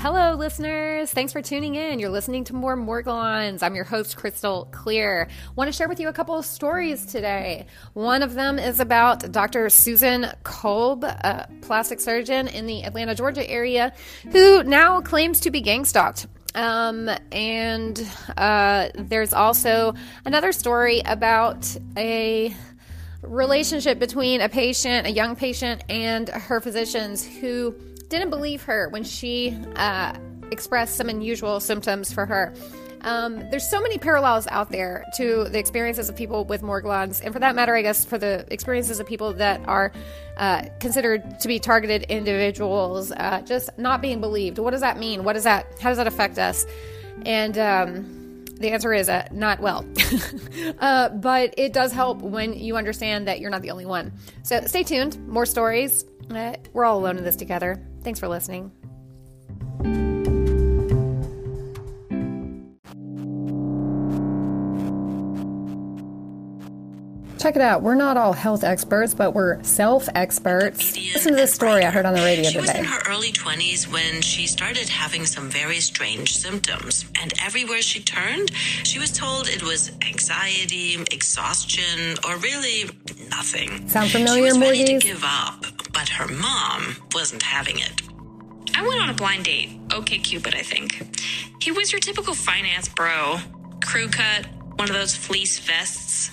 Hello, 0.00 0.36
listeners. 0.36 1.10
Thanks 1.10 1.32
for 1.32 1.42
tuning 1.42 1.74
in. 1.74 1.98
You're 1.98 2.08
listening 2.08 2.44
to 2.44 2.54
more 2.54 2.76
Morgellons. 2.76 3.64
I'm 3.64 3.74
your 3.74 3.82
host, 3.82 4.16
Crystal 4.16 4.68
Clear. 4.70 5.26
Want 5.56 5.66
to 5.66 5.72
share 5.72 5.88
with 5.88 5.98
you 5.98 6.06
a 6.06 6.12
couple 6.12 6.36
of 6.36 6.44
stories 6.44 7.04
today. 7.04 7.66
One 7.94 8.22
of 8.22 8.34
them 8.34 8.60
is 8.60 8.78
about 8.78 9.32
Dr. 9.32 9.68
Susan 9.68 10.28
Kolb, 10.44 11.02
a 11.02 11.48
plastic 11.62 11.98
surgeon 11.98 12.46
in 12.46 12.66
the 12.66 12.84
Atlanta, 12.84 13.16
Georgia 13.16 13.44
area, 13.50 13.92
who 14.30 14.62
now 14.62 15.00
claims 15.00 15.40
to 15.40 15.50
be 15.50 15.60
gang 15.60 15.84
stalked. 15.84 16.28
Um, 16.54 17.10
and 17.32 18.00
uh, 18.36 18.90
there's 18.94 19.32
also 19.32 19.94
another 20.24 20.52
story 20.52 21.02
about 21.06 21.76
a 21.96 22.54
relationship 23.22 23.98
between 23.98 24.42
a 24.42 24.48
patient, 24.48 25.08
a 25.08 25.10
young 25.10 25.34
patient, 25.34 25.82
and 25.88 26.28
her 26.28 26.60
physicians 26.60 27.26
who 27.26 27.74
didn't 28.08 28.30
believe 28.30 28.62
her 28.62 28.88
when 28.88 29.04
she 29.04 29.56
uh, 29.76 30.14
expressed 30.50 30.96
some 30.96 31.08
unusual 31.08 31.60
symptoms 31.60 32.12
for 32.12 32.26
her. 32.26 32.54
Um, 33.02 33.48
there's 33.50 33.68
so 33.68 33.80
many 33.80 33.98
parallels 33.98 34.46
out 34.48 34.70
there 34.70 35.04
to 35.16 35.44
the 35.44 35.58
experiences 35.58 36.08
of 36.08 36.16
people 36.16 36.44
with 36.44 36.62
Morgellons, 36.62 37.22
and 37.22 37.32
for 37.32 37.38
that 37.38 37.54
matter, 37.54 37.76
I 37.76 37.82
guess 37.82 38.04
for 38.04 38.18
the 38.18 38.44
experiences 38.50 38.98
of 38.98 39.06
people 39.06 39.32
that 39.34 39.60
are 39.68 39.92
uh, 40.36 40.64
considered 40.80 41.38
to 41.40 41.48
be 41.48 41.58
targeted 41.60 42.04
individuals, 42.04 43.12
uh, 43.12 43.40
just 43.42 43.70
not 43.78 44.02
being 44.02 44.20
believed. 44.20 44.58
What 44.58 44.72
does 44.72 44.80
that 44.80 44.98
mean? 44.98 45.22
What 45.24 45.34
does 45.34 45.44
that? 45.44 45.66
How 45.80 45.90
does 45.90 45.98
that 45.98 46.06
affect 46.06 46.38
us? 46.38 46.66
And 47.24 47.56
um, 47.58 48.44
the 48.58 48.70
answer 48.70 48.92
is 48.92 49.08
uh, 49.08 49.28
not 49.30 49.60
well. 49.60 49.84
uh, 50.80 51.10
but 51.10 51.54
it 51.56 51.72
does 51.72 51.92
help 51.92 52.20
when 52.20 52.52
you 52.52 52.76
understand 52.76 53.28
that 53.28 53.40
you're 53.40 53.50
not 53.50 53.62
the 53.62 53.70
only 53.70 53.86
one. 53.86 54.12
So 54.42 54.60
stay 54.66 54.82
tuned. 54.82 55.26
More 55.28 55.46
stories. 55.46 56.04
Uh, 56.30 56.54
we're 56.72 56.84
all 56.84 56.98
alone 56.98 57.16
in 57.16 57.24
this 57.24 57.36
together. 57.36 57.80
Thanks 58.02 58.20
for 58.20 58.28
listening. 58.28 58.72
Check 67.38 67.54
it 67.54 67.62
out. 67.62 67.82
We're 67.82 67.94
not 67.94 68.16
all 68.16 68.32
health 68.32 68.64
experts, 68.64 69.14
but 69.14 69.32
we're 69.32 69.62
self 69.62 70.08
experts. 70.16 70.96
Listen 71.14 71.32
to 71.32 71.36
this 71.36 71.54
story 71.54 71.84
I 71.84 71.90
heard 71.90 72.04
on 72.04 72.14
the 72.14 72.20
radio 72.20 72.50
she 72.50 72.58
today. 72.58 72.60
was 72.60 72.70
in 72.70 72.84
her 72.84 72.98
early 73.08 73.30
20s 73.30 73.90
when 73.92 74.20
she 74.22 74.48
started 74.48 74.88
having 74.88 75.24
some 75.24 75.48
very 75.48 75.78
strange 75.78 76.36
symptoms. 76.36 77.04
And 77.22 77.32
everywhere 77.40 77.80
she 77.80 78.00
turned, 78.02 78.50
she 78.82 78.98
was 78.98 79.12
told 79.12 79.48
it 79.48 79.62
was 79.62 79.92
anxiety, 80.04 80.94
exhaustion, 81.12 82.16
or 82.28 82.36
really 82.38 82.90
nothing. 83.30 83.86
Sound 83.88 84.10
She 84.10 84.40
was 84.42 84.58
ready 84.58 84.84
to 84.84 84.98
give 84.98 85.22
up, 85.24 85.64
but 85.92 86.08
her 86.08 86.26
mom 86.26 86.96
wasn't 87.14 87.42
having 87.42 87.78
it. 87.78 88.02
I 88.74 88.82
went 88.82 89.00
on 89.00 89.10
a 89.10 89.14
blind 89.14 89.44
date. 89.44 89.70
Okay, 89.92 90.18
Cupid, 90.18 90.54
I 90.54 90.62
think. 90.62 91.02
He 91.60 91.72
was 91.72 91.92
your 91.92 92.00
typical 92.00 92.34
finance 92.34 92.88
bro. 92.88 93.38
Crew 93.84 94.08
cut, 94.08 94.46
one 94.76 94.88
of 94.88 94.94
those 94.94 95.14
fleece 95.14 95.58
vests. 95.58 96.30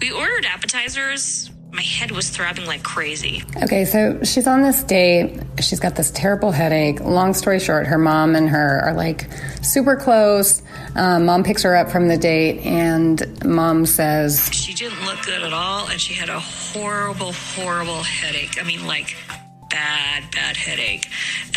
We 0.00 0.10
ordered 0.10 0.44
appetizers. 0.44 1.51
My 1.72 1.82
head 1.82 2.10
was 2.10 2.28
throbbing 2.28 2.66
like 2.66 2.82
crazy. 2.82 3.42
Okay, 3.62 3.86
so 3.86 4.22
she's 4.22 4.46
on 4.46 4.60
this 4.60 4.82
date. 4.84 5.40
She's 5.58 5.80
got 5.80 5.96
this 5.96 6.10
terrible 6.10 6.52
headache. 6.52 7.00
Long 7.00 7.32
story 7.32 7.58
short, 7.58 7.86
her 7.86 7.96
mom 7.96 8.36
and 8.36 8.48
her 8.50 8.80
are 8.80 8.92
like 8.92 9.26
super 9.62 9.96
close. 9.96 10.62
Um, 10.96 11.24
mom 11.24 11.42
picks 11.42 11.62
her 11.62 11.74
up 11.74 11.90
from 11.90 12.08
the 12.08 12.18
date, 12.18 12.60
and 12.60 13.42
mom 13.44 13.86
says, 13.86 14.50
She 14.52 14.74
didn't 14.74 15.02
look 15.06 15.22
good 15.22 15.42
at 15.42 15.54
all, 15.54 15.88
and 15.88 15.98
she 15.98 16.12
had 16.12 16.28
a 16.28 16.38
horrible, 16.38 17.32
horrible 17.32 18.02
headache. 18.02 18.58
I 18.60 18.64
mean, 18.64 18.86
like, 18.86 19.16
bad, 19.70 20.30
bad 20.30 20.56
headache. 20.56 21.06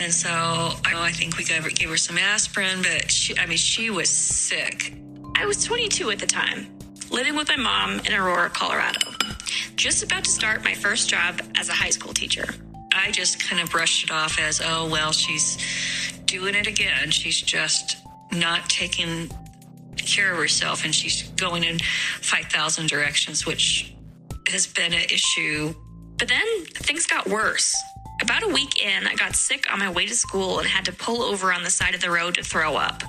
And 0.02 0.14
so 0.14 0.30
I, 0.30 1.12
think 1.12 1.38
we 1.38 1.44
gave 1.44 1.64
her, 1.64 1.70
gave 1.70 1.90
her 1.90 1.98
some 1.98 2.18
aspirin, 2.18 2.82
but 2.82 3.12
she, 3.12 3.38
I 3.38 3.46
mean, 3.46 3.58
she 3.58 3.90
was 3.90 4.10
sick. 4.10 4.94
I 5.36 5.46
was 5.46 5.64
22 5.66 6.12
at 6.12 6.20
the 6.20 6.26
time, 6.26 6.68
living 7.12 7.36
with 7.36 7.50
my 7.50 7.58
mom 7.58 8.00
in 8.00 8.14
Aurora, 8.14 8.50
Colorado. 8.50 9.15
Just 9.76 10.04
about 10.04 10.24
to 10.24 10.30
start 10.30 10.64
my 10.64 10.74
first 10.74 11.10
job 11.10 11.42
as 11.56 11.70
a 11.70 11.74
high 11.74 11.90
school 11.90 12.14
teacher. 12.14 12.46
I 12.94 13.12
just 13.12 13.40
kind 13.40 13.62
of 13.62 13.70
brushed 13.70 14.04
it 14.06 14.12
off 14.12 14.40
as, 14.40 14.62
oh, 14.64 14.90
well, 14.90 15.12
she's 15.12 15.58
doing 16.26 16.56
it 16.56 16.68
again. 16.68 17.12
She's 17.12 17.42
just 17.42 17.98
not 18.32 18.70
taking 18.70 19.30
care 19.98 20.32
of 20.32 20.38
herself 20.38 20.86
and 20.86 20.94
she's 20.94 21.24
going 21.32 21.64
in 21.64 21.80
5,000 22.22 22.88
directions, 22.88 23.46
which 23.46 23.94
has 24.48 24.68
been 24.68 24.94
an 24.94 25.04
issue. 25.04 25.74
But 26.18 26.28
then 26.28 26.66
things 26.66 27.08
got 27.08 27.28
worse. 27.28 27.76
About 28.22 28.44
a 28.44 28.48
week 28.48 28.82
in, 28.82 29.08
I 29.08 29.16
got 29.16 29.36
sick 29.36 29.72
on 29.72 29.80
my 29.80 29.90
way 29.90 30.06
to 30.06 30.16
school 30.16 30.60
and 30.60 30.68
had 30.68 30.86
to 30.86 30.94
pull 30.94 31.22
over 31.22 31.52
on 31.52 31.64
the 31.64 31.70
side 31.70 31.96
of 31.96 32.02
the 32.02 32.10
road 32.10 32.36
to 32.36 32.44
throw 32.44 32.76
up. 32.76 33.04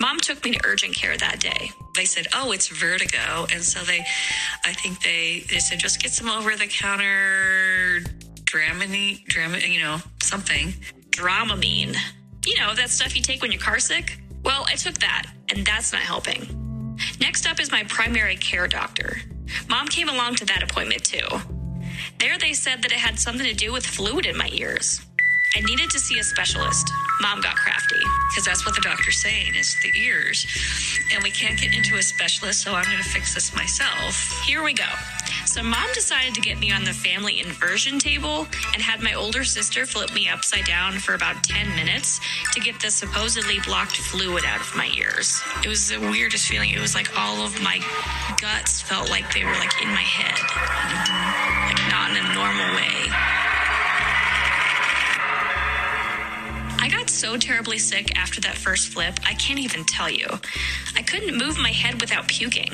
Mom 0.00 0.18
took 0.18 0.42
me 0.44 0.52
to 0.52 0.60
urgent 0.64 0.94
care 0.94 1.16
that 1.16 1.40
day. 1.40 1.70
They 1.94 2.04
said, 2.06 2.26
oh, 2.34 2.52
it's 2.52 2.68
vertigo. 2.68 3.46
And 3.52 3.62
so 3.62 3.80
they, 3.84 4.04
I 4.64 4.72
think 4.72 5.02
they, 5.02 5.44
they 5.50 5.58
said, 5.58 5.78
just 5.78 6.02
get 6.02 6.10
some 6.10 6.28
over 6.28 6.56
the 6.56 6.66
counter 6.66 8.00
Dramamine, 8.50 9.24
Dram, 9.26 9.54
you 9.54 9.80
know, 9.80 9.98
something. 10.22 10.74
Dramamine. 11.10 11.96
You 12.46 12.58
know, 12.58 12.74
that 12.74 12.90
stuff 12.90 13.14
you 13.14 13.22
take 13.22 13.42
when 13.42 13.52
you're 13.52 13.60
car 13.60 13.78
sick? 13.78 14.18
Well, 14.42 14.64
I 14.68 14.74
took 14.74 14.98
that, 14.98 15.26
and 15.50 15.64
that's 15.64 15.92
not 15.92 16.02
helping. 16.02 16.96
Next 17.20 17.46
up 17.46 17.60
is 17.60 17.70
my 17.70 17.84
primary 17.84 18.36
care 18.36 18.66
doctor. 18.66 19.18
Mom 19.68 19.86
came 19.88 20.08
along 20.08 20.36
to 20.36 20.44
that 20.46 20.62
appointment 20.62 21.04
too. 21.04 21.26
There 22.18 22.38
they 22.38 22.52
said 22.54 22.82
that 22.82 22.92
it 22.92 22.98
had 22.98 23.18
something 23.18 23.46
to 23.46 23.54
do 23.54 23.72
with 23.72 23.86
fluid 23.86 24.26
in 24.26 24.36
my 24.36 24.48
ears. 24.52 25.00
I 25.56 25.60
needed 25.60 25.90
to 25.90 25.98
see 25.98 26.18
a 26.18 26.24
specialist. 26.24 26.92
Mom 27.20 27.40
got 27.40 27.56
crafty. 27.56 28.00
because 28.30 28.44
that's 28.44 28.64
what 28.64 28.74
the 28.74 28.80
doctor's 28.80 29.20
saying 29.20 29.54
is 29.56 29.76
the 29.82 29.92
ears 29.98 30.46
and 31.12 31.22
we 31.22 31.30
can't 31.30 31.58
get 31.60 31.74
into 31.74 31.96
a 31.96 32.02
specialist 32.02 32.62
so 32.62 32.72
i'm 32.74 32.84
going 32.84 32.96
to 32.96 33.02
fix 33.10 33.34
this 33.34 33.54
myself 33.54 34.14
Here 34.46 34.62
we 34.62 34.72
go. 34.72 34.86
So, 35.46 35.62
mom 35.62 35.88
decided 35.94 36.34
to 36.34 36.40
get 36.40 36.58
me 36.60 36.70
on 36.70 36.84
the 36.84 36.92
family 36.92 37.40
inversion 37.40 37.98
table 37.98 38.46
and 38.72 38.80
had 38.82 39.02
my 39.02 39.14
older 39.14 39.42
sister 39.42 39.84
flip 39.84 40.14
me 40.14 40.28
upside 40.28 40.64
down 40.64 40.92
for 40.98 41.14
about 41.14 41.42
10 41.42 41.74
minutes 41.74 42.20
to 42.52 42.60
get 42.60 42.78
the 42.80 42.90
supposedly 42.90 43.58
blocked 43.64 43.96
fluid 43.96 44.44
out 44.44 44.60
of 44.60 44.76
my 44.76 44.88
ears. 44.96 45.40
It 45.64 45.68
was 45.68 45.88
the 45.88 45.98
weirdest 45.98 46.46
feeling. 46.48 46.70
It 46.70 46.80
was 46.80 46.94
like 46.94 47.18
all 47.18 47.44
of 47.44 47.60
my 47.62 47.80
guts 48.40 48.80
felt 48.80 49.10
like 49.10 49.32
they 49.34 49.44
were 49.44 49.54
like 49.58 49.74
in 49.82 49.88
my 49.88 50.06
head, 50.06 50.38
like 51.66 51.82
not 51.90 52.10
in 52.10 52.24
a 52.24 52.34
normal 52.34 52.76
way. 52.76 53.39
So 57.20 57.36
terribly 57.36 57.76
sick 57.76 58.16
after 58.16 58.40
that 58.40 58.56
first 58.56 58.88
flip, 58.88 59.20
I 59.26 59.34
can't 59.34 59.58
even 59.58 59.84
tell 59.84 60.08
you. 60.08 60.26
I 60.96 61.02
couldn't 61.02 61.36
move 61.36 61.58
my 61.58 61.68
head 61.68 62.00
without 62.00 62.26
puking. 62.26 62.72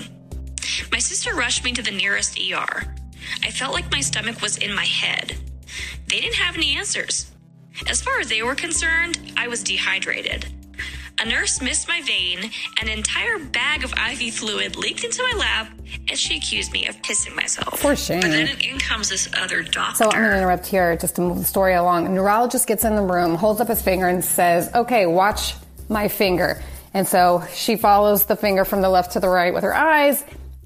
My 0.93 0.99
sister 0.99 1.35
rushed 1.35 1.65
me 1.65 1.73
to 1.73 1.83
the 1.83 1.91
nearest 1.91 2.39
ER. 2.39 2.95
I 3.43 3.51
felt 3.51 3.75
like 3.75 3.91
my 3.91 4.01
stomach 4.01 4.41
was 4.41 4.59
in 4.59 4.73
my 4.73 4.85
head. 4.85 5.37
They 6.07 6.21
didn't 6.21 6.37
have 6.37 6.55
any 6.55 6.77
answers. 6.77 7.29
As 7.89 8.01
far 8.01 8.21
as 8.21 8.29
they 8.29 8.45
were 8.45 8.55
concerned, 8.55 9.33
I 9.37 9.49
was 9.49 9.65
dehydrated. 9.65 10.47
A 11.19 11.25
nurse 11.25 11.63
missed 11.63 11.89
my 11.89 12.03
vein, 12.03 12.51
an 12.81 12.89
entire 12.89 13.39
bag 13.39 13.85
of 13.85 13.93
IV 13.93 14.35
fluid 14.35 14.77
leaked 14.77 15.03
into 15.03 15.23
my 15.23 15.39
lap, 15.39 15.69
and 16.09 16.19
she 16.19 16.37
accused 16.37 16.73
me 16.73 16.87
of 16.87 16.97
pissing 17.03 17.35
myself. 17.35 17.79
"For 17.81 17.97
shame." 17.97 18.21
but 18.21 18.31
then 18.31 18.49
in 18.61 18.79
comes 18.79 19.09
this 19.09 19.29
other 19.41 19.63
doctor 19.63 19.97
So 19.97 20.11
I'm 20.11 20.21
going 20.21 20.31
to 20.31 20.37
interrupt 20.39 20.67
here 20.67 20.95
just 20.97 21.17
to 21.17 21.23
move 21.23 21.39
the 21.39 21.45
story 21.45 21.75
along. 21.75 22.07
A 22.07 22.11
neurologist 22.11 22.67
gets 22.67 22.85
in 22.85 22.97
the 22.97 23.03
room, 23.03 23.35
holds 23.35 23.61
up 23.61 23.69
his 23.69 23.81
finger, 23.81 24.09
and 24.09 24.23
says, 24.23 24.71
"Okay, 24.75 25.07
watch 25.07 25.55
my 25.89 26.09
finger." 26.09 26.63
And 26.93 27.09
so 27.09 27.45
she 27.55 27.77
follows 27.77 28.25
the 28.25 28.37
finger 28.37 28.65
from 28.65 28.83
the 28.83 28.89
left 28.89 29.13
to 29.13 29.21
the 29.21 29.29
right 29.29 29.55
with 29.55 29.65
her 29.65 29.75
eyes, 29.75 30.23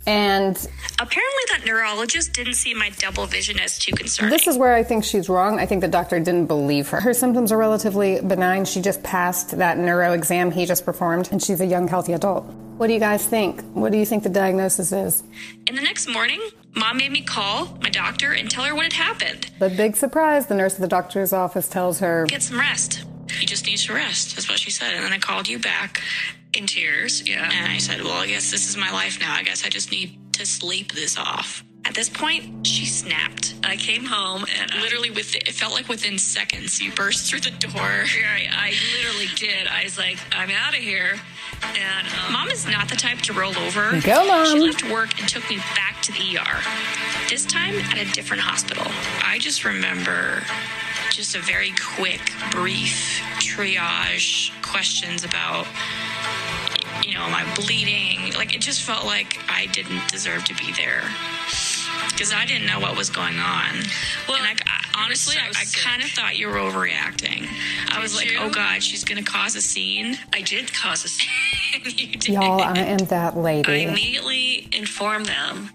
and 0.07 0.57
Apparently, 1.03 1.43
that 1.51 1.65
neurologist 1.65 2.35
didn't 2.35 2.55
see 2.55 2.75
my 2.75 2.91
double 2.91 3.25
vision 3.25 3.59
as 3.59 3.79
too 3.79 3.93
concerning. 3.93 4.31
This 4.31 4.47
is 4.47 4.59
where 4.59 4.75
I 4.75 4.83
think 4.83 5.03
she's 5.03 5.31
wrong. 5.31 5.59
I 5.59 5.65
think 5.65 5.81
the 5.81 5.89
doctor 5.89 6.19
didn't 6.21 6.45
believe 6.47 6.89
her. 6.91 7.01
Her 7.01 7.15
symptoms 7.15 7.51
are 7.53 7.57
relatively 7.59 8.21
benign. 8.21 8.67
She 8.67 8.83
just 8.83 9.03
passed 9.03 9.57
that 9.57 9.79
neuro 9.79 10.13
exam 10.13 10.51
he 10.51 10.67
just 10.67 10.85
performed, 10.85 11.31
and 11.33 11.43
she's 11.43 11.61
a 11.63 11.67
young, 11.67 11.89
healthy 11.89 12.13
adult. 12.13 12.45
What 12.77 12.89
do 12.89 12.93
you 12.93 13.01
guys 13.01 13.25
think? 13.25 13.63
What 13.73 13.93
do 13.93 13.99
you 13.99 14.05
think 14.05 14.25
the 14.25 14.29
diagnosis 14.29 14.93
is? 14.93 15.23
And 15.67 15.77
the 15.77 15.83
next 15.83 16.07
morning, 16.07 16.41
mom 16.75 16.99
made 16.99 17.13
me 17.13 17.23
call 17.23 17.79
my 17.83 17.89
doctor 17.89 18.33
and 18.33 18.51
tell 18.51 18.65
her 18.65 18.75
what 18.75 18.85
had 18.85 18.93
happened. 18.93 19.51
The 19.59 19.71
big 19.71 19.97
surprise 19.97 20.47
the 20.47 20.55
nurse 20.55 20.75
at 20.75 20.81
the 20.81 20.89
doctor's 20.89 21.33
office 21.33 21.67
tells 21.69 21.99
her, 22.01 22.27
Get 22.27 22.43
some 22.43 22.59
rest. 22.59 23.05
you 23.41 23.47
just 23.47 23.67
need 23.67 23.79
to 23.79 23.95
rest 23.95 24.35
that's 24.37 24.49
what 24.51 24.59
she 24.59 24.71
said 24.71 24.93
and 24.95 25.05
then 25.05 25.13
i 25.13 25.19
called 25.19 25.47
you 25.49 25.59
back 25.59 26.03
in 26.55 26.67
tears 26.67 27.29
yeah 27.29 27.51
And 27.53 27.73
I 27.73 27.79
said, 27.79 28.03
Well, 28.03 28.13
I 28.21 28.27
guess 28.27 28.51
this 28.51 28.69
is 28.69 28.77
my 28.77 28.91
life 28.91 29.21
now. 29.21 29.35
I 29.35 29.43
guess 29.43 29.65
I 29.65 29.69
just 29.69 29.91
need 29.91 30.19
to 30.35 30.47
sleep 30.47 30.93
this 30.93 31.17
off. 31.19 31.65
At 31.85 31.95
this 31.95 32.09
point, 32.11 32.67
she 32.67 32.85
snapped. 32.85 33.55
I 33.65 33.77
came 33.77 34.05
home 34.05 34.45
and 34.61 34.71
I, 34.71 34.81
Literally, 34.83 35.11
with 35.11 35.35
it 35.35 35.49
felt 35.53 35.73
like 35.73 35.89
within 35.89 36.19
seconds, 36.19 36.81
you 36.81 36.93
burst 36.93 37.29
through 37.31 37.41
the 37.41 37.51
door. 37.51 37.73
I, 37.83 38.49
I 38.53 38.73
literally 38.97 39.29
did. 39.37 39.67
I 39.67 39.85
was 39.85 39.97
like, 39.99 40.19
I'm 40.33 40.51
out 40.51 40.75
of 40.75 40.81
here. 40.81 41.19
And 41.63 42.07
um, 42.27 42.33
Mom 42.33 42.49
is 42.49 42.67
not 42.67 42.89
the 42.89 42.97
type 42.97 43.19
to 43.19 43.33
roll 43.33 43.57
over. 43.59 43.99
Go, 44.01 44.27
Mom. 44.27 44.47
She 44.47 44.59
left 44.61 44.91
work 44.91 45.19
and 45.19 45.29
took 45.29 45.49
me 45.51 45.59
back 45.75 46.01
to 46.03 46.13
the 46.13 46.39
ER. 46.39 46.61
This 47.29 47.45
time 47.45 47.75
at 47.77 47.99
a 47.99 48.11
different 48.13 48.43
hospital. 48.43 48.87
I 49.25 49.39
just 49.39 49.65
remember 49.65 50.43
just 51.21 51.37
a 51.37 51.41
very 51.41 51.75
quick, 51.97 52.33
brief 52.51 53.21
triage 53.41 54.51
questions 54.63 55.23
about, 55.23 55.67
you 57.05 57.13
know, 57.13 57.29
my 57.29 57.45
bleeding. 57.57 58.33
Like, 58.39 58.55
it 58.55 58.63
just 58.63 58.81
felt 58.81 59.05
like 59.05 59.37
I 59.47 59.67
didn't 59.67 60.09
deserve 60.09 60.45
to 60.47 60.55
be 60.55 60.73
there 60.73 61.03
because 62.09 62.33
I 62.33 62.47
didn't 62.47 62.67
know 62.67 62.81
what 62.81 62.97
was 62.97 63.11
going 63.11 63.39
on. 63.39 63.83
Well, 64.27 64.39
and 64.39 64.47
I, 64.47 64.57
I, 64.65 65.05
honestly, 65.05 65.35
so 65.35 65.43
I, 65.43 65.49
I 65.49 65.65
kind 65.75 66.03
of 66.03 66.09
thought 66.09 66.39
you 66.39 66.49
were 66.49 66.55
overreacting. 66.55 67.47
I 67.91 68.01
was 68.01 68.17
like, 68.17 68.31
you? 68.31 68.39
oh 68.41 68.49
God, 68.49 68.83
she's 68.83 69.05
going 69.05 69.23
to 69.23 69.31
cause 69.31 69.55
a 69.57 69.61
scene. 69.61 70.17
I 70.33 70.41
did 70.41 70.73
cause 70.73 71.05
a 71.05 71.09
scene. 71.09 72.19
Y'all, 72.35 72.63
I 72.63 72.79
am 72.79 73.05
that 73.09 73.37
lady. 73.37 73.71
I 73.71 73.91
immediately 73.91 74.69
informed 74.73 75.27
them 75.27 75.69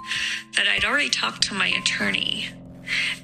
that 0.56 0.68
I'd 0.68 0.86
already 0.86 1.10
talked 1.10 1.44
to 1.50 1.54
my 1.54 1.68
attorney 1.68 2.50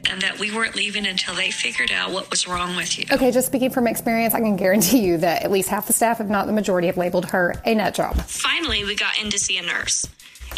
and 0.10 0.22
that 0.22 0.40
we 0.40 0.54
weren't 0.56 0.76
leaving 0.76 1.06
until 1.06 1.36
they 1.36 1.52
figured 1.52 1.92
out 1.92 2.12
what 2.12 2.30
was 2.30 2.48
wrong 2.48 2.76
with 2.76 2.98
you. 2.98 3.06
Okay, 3.12 3.32
just 3.32 3.48
speaking 3.48 3.70
from 3.70 3.88
experience, 3.88 4.34
I 4.34 4.40
can 4.40 4.56
guarantee 4.56 5.00
you 5.00 5.18
that 5.18 5.44
at 5.44 5.52
least 5.52 5.70
half 5.70 5.88
the 5.88 5.94
staff, 5.94 6.20
if 6.22 6.28
not 6.28 6.48
the 6.48 6.54
majority, 6.54 6.88
have 6.88 6.98
labeled 6.98 7.26
her 7.32 7.56
a 7.66 7.76
nut 7.76 7.94
job. 7.94 8.16
Finally, 8.22 8.84
we 8.84 8.96
got 8.96 9.22
in 9.22 9.30
to 9.30 9.40
see 9.40 9.58
a 9.58 9.62
nurse, 9.62 10.08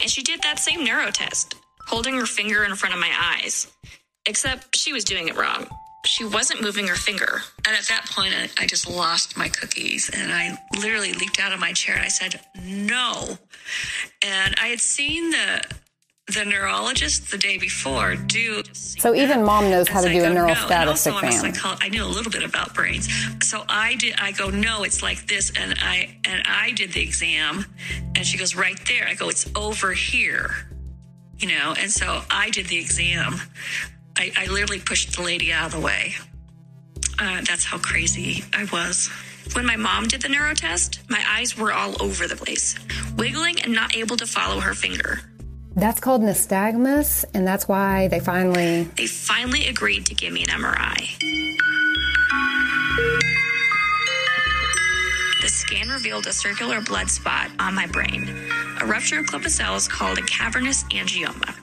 and 0.02 0.10
she 0.10 0.24
did 0.24 0.42
that 0.44 0.60
same 0.60 0.84
neuro 0.84 1.12
test, 1.12 1.56
holding 1.88 2.16
her 2.16 2.26
finger 2.26 2.64
in 2.64 2.76
front 2.76 2.94
of 2.96 3.02
my 3.02 3.12
eyes. 3.42 3.72
Except 4.26 4.76
she 4.78 4.94
was 4.94 5.04
doing 5.04 5.28
it 5.28 5.36
wrong. 5.36 5.68
She 6.06 6.26
wasn't 6.26 6.62
moving 6.62 6.88
her 6.88 6.96
finger. 6.96 7.42
And 7.66 7.76
at 7.76 7.84
that 7.90 8.06
point, 8.10 8.34
I, 8.34 8.50
I 8.64 8.66
just 8.66 8.90
lost 8.90 9.38
my 9.38 9.48
cookies 9.50 10.10
and 10.14 10.32
I 10.32 10.58
literally 10.80 11.14
leaped 11.14 11.40
out 11.42 11.54
of 11.54 11.60
my 11.60 11.74
chair 11.74 11.96
and 11.96 12.04
I 12.04 12.10
said, 12.10 12.40
no. 12.62 13.38
And 14.22 14.56
I 14.62 14.68
had 14.68 14.80
seen 14.80 15.32
the 15.32 15.64
the 16.28 16.46
neurologist 16.46 17.32
the 17.32 17.38
day 17.38 17.58
before 17.58 18.16
do. 18.16 18.64
So 18.74 19.14
even 19.14 19.44
mom 19.44 19.70
knows 19.70 19.90
how 19.90 20.02
to 20.02 20.08
do 20.08 20.22
go, 20.22 20.32
a 20.32 20.34
neural 20.34 20.56
no. 20.56 20.56
status 20.56 21.06
exam. 21.06 21.54
I 21.82 21.90
knew 21.90 22.04
a 22.04 22.08
little 22.08 22.32
bit 22.32 22.44
about 22.44 22.74
brains, 22.74 23.10
so 23.42 23.64
I 23.68 23.96
did. 23.96 24.16
I 24.20 24.32
go, 24.32 24.50
no, 24.50 24.84
it's 24.84 25.04
like 25.04 25.28
this, 25.28 25.52
and 25.58 25.76
I 25.80 26.18
and 26.26 26.42
I 26.48 26.72
did 26.72 26.94
the 26.94 27.02
exam, 27.02 27.66
and 28.16 28.26
she 28.26 28.38
goes 28.38 28.56
right 28.56 28.80
there. 28.88 29.06
I 29.08 29.16
go, 29.16 29.28
it's 29.28 29.50
over 29.56 29.92
here, 29.92 30.52
you 31.38 31.50
know, 31.50 31.76
and 31.78 31.92
so 31.92 32.22
I 32.32 32.50
did 32.52 32.68
the 32.68 32.78
exam. 32.78 33.42
I, 34.18 34.32
I 34.38 34.46
literally 34.46 34.80
pushed 34.80 35.16
the 35.16 35.24
lady 35.24 35.52
out 35.52 35.68
of 35.68 35.72
the 35.74 35.86
way. 35.86 36.14
Uh, 37.20 37.42
that's 37.42 37.66
how 37.66 37.78
crazy 37.80 38.44
I 38.54 38.66
was. 38.72 39.10
When 39.54 39.66
my 39.66 39.76
mom 39.76 40.08
did 40.08 40.22
the 40.22 40.30
neuro 40.30 40.54
test, 40.54 41.02
my 41.10 41.22
eyes 41.28 41.58
were 41.58 41.74
all 41.74 42.02
over 42.02 42.28
the 42.28 42.36
place, 42.36 42.76
wiggling 43.18 43.62
and 43.62 43.74
not 43.74 43.96
able 43.96 44.16
to 44.18 44.26
follow 44.26 44.62
her 44.62 44.74
finger. 44.74 45.20
That's 45.76 46.00
called 46.00 46.22
nystagmus, 46.22 47.26
and 47.34 47.48
that's 47.48 47.68
why 47.68 48.08
they 48.08 48.20
finally 48.20 48.84
they 48.96 49.08
finally 49.08 49.68
agreed 49.68 50.06
to 50.06 50.16
give 50.16 50.32
me 50.32 50.44
an 50.44 50.50
MRI. 50.50 51.08
The 55.42 55.50
scan 55.50 55.90
revealed 55.90 56.28
a 56.28 56.34
circular 56.34 56.80
blood 56.80 57.10
spot 57.10 57.50
on 57.60 57.74
my 57.74 57.88
brain, 57.88 58.30
a 58.82 58.86
ruptured 58.86 59.26
clump 59.28 59.46
of 59.46 59.52
cells 59.52 59.88
called 59.88 60.20
a 60.20 60.22
cavernous 60.22 60.84
angioma, 60.86 61.56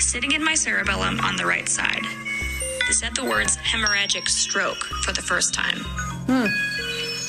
sitting 0.00 0.32
in 0.32 0.42
my 0.42 0.54
cerebellum 0.54 1.20
on 1.20 1.36
the 1.36 1.44
right 1.44 1.68
side. 1.68 2.02
They 2.86 2.94
said 2.94 3.14
the 3.14 3.24
words 3.24 3.56
hemorrhagic 3.58 4.28
stroke 4.28 4.82
for 5.04 5.12
the 5.12 5.22
first 5.22 5.52
time. 5.52 5.78
Hmm. 6.26 6.46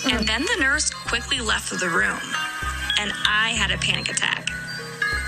And 0.10 0.26
then 0.26 0.44
the 0.44 0.58
nurse 0.62 0.90
quickly 0.90 1.42
left 1.42 1.78
the 1.78 1.90
room, 1.90 2.20
and 2.98 3.12
I 3.28 3.50
had 3.50 3.72
a 3.72 3.78
panic 3.78 4.10
attack. 4.10 4.50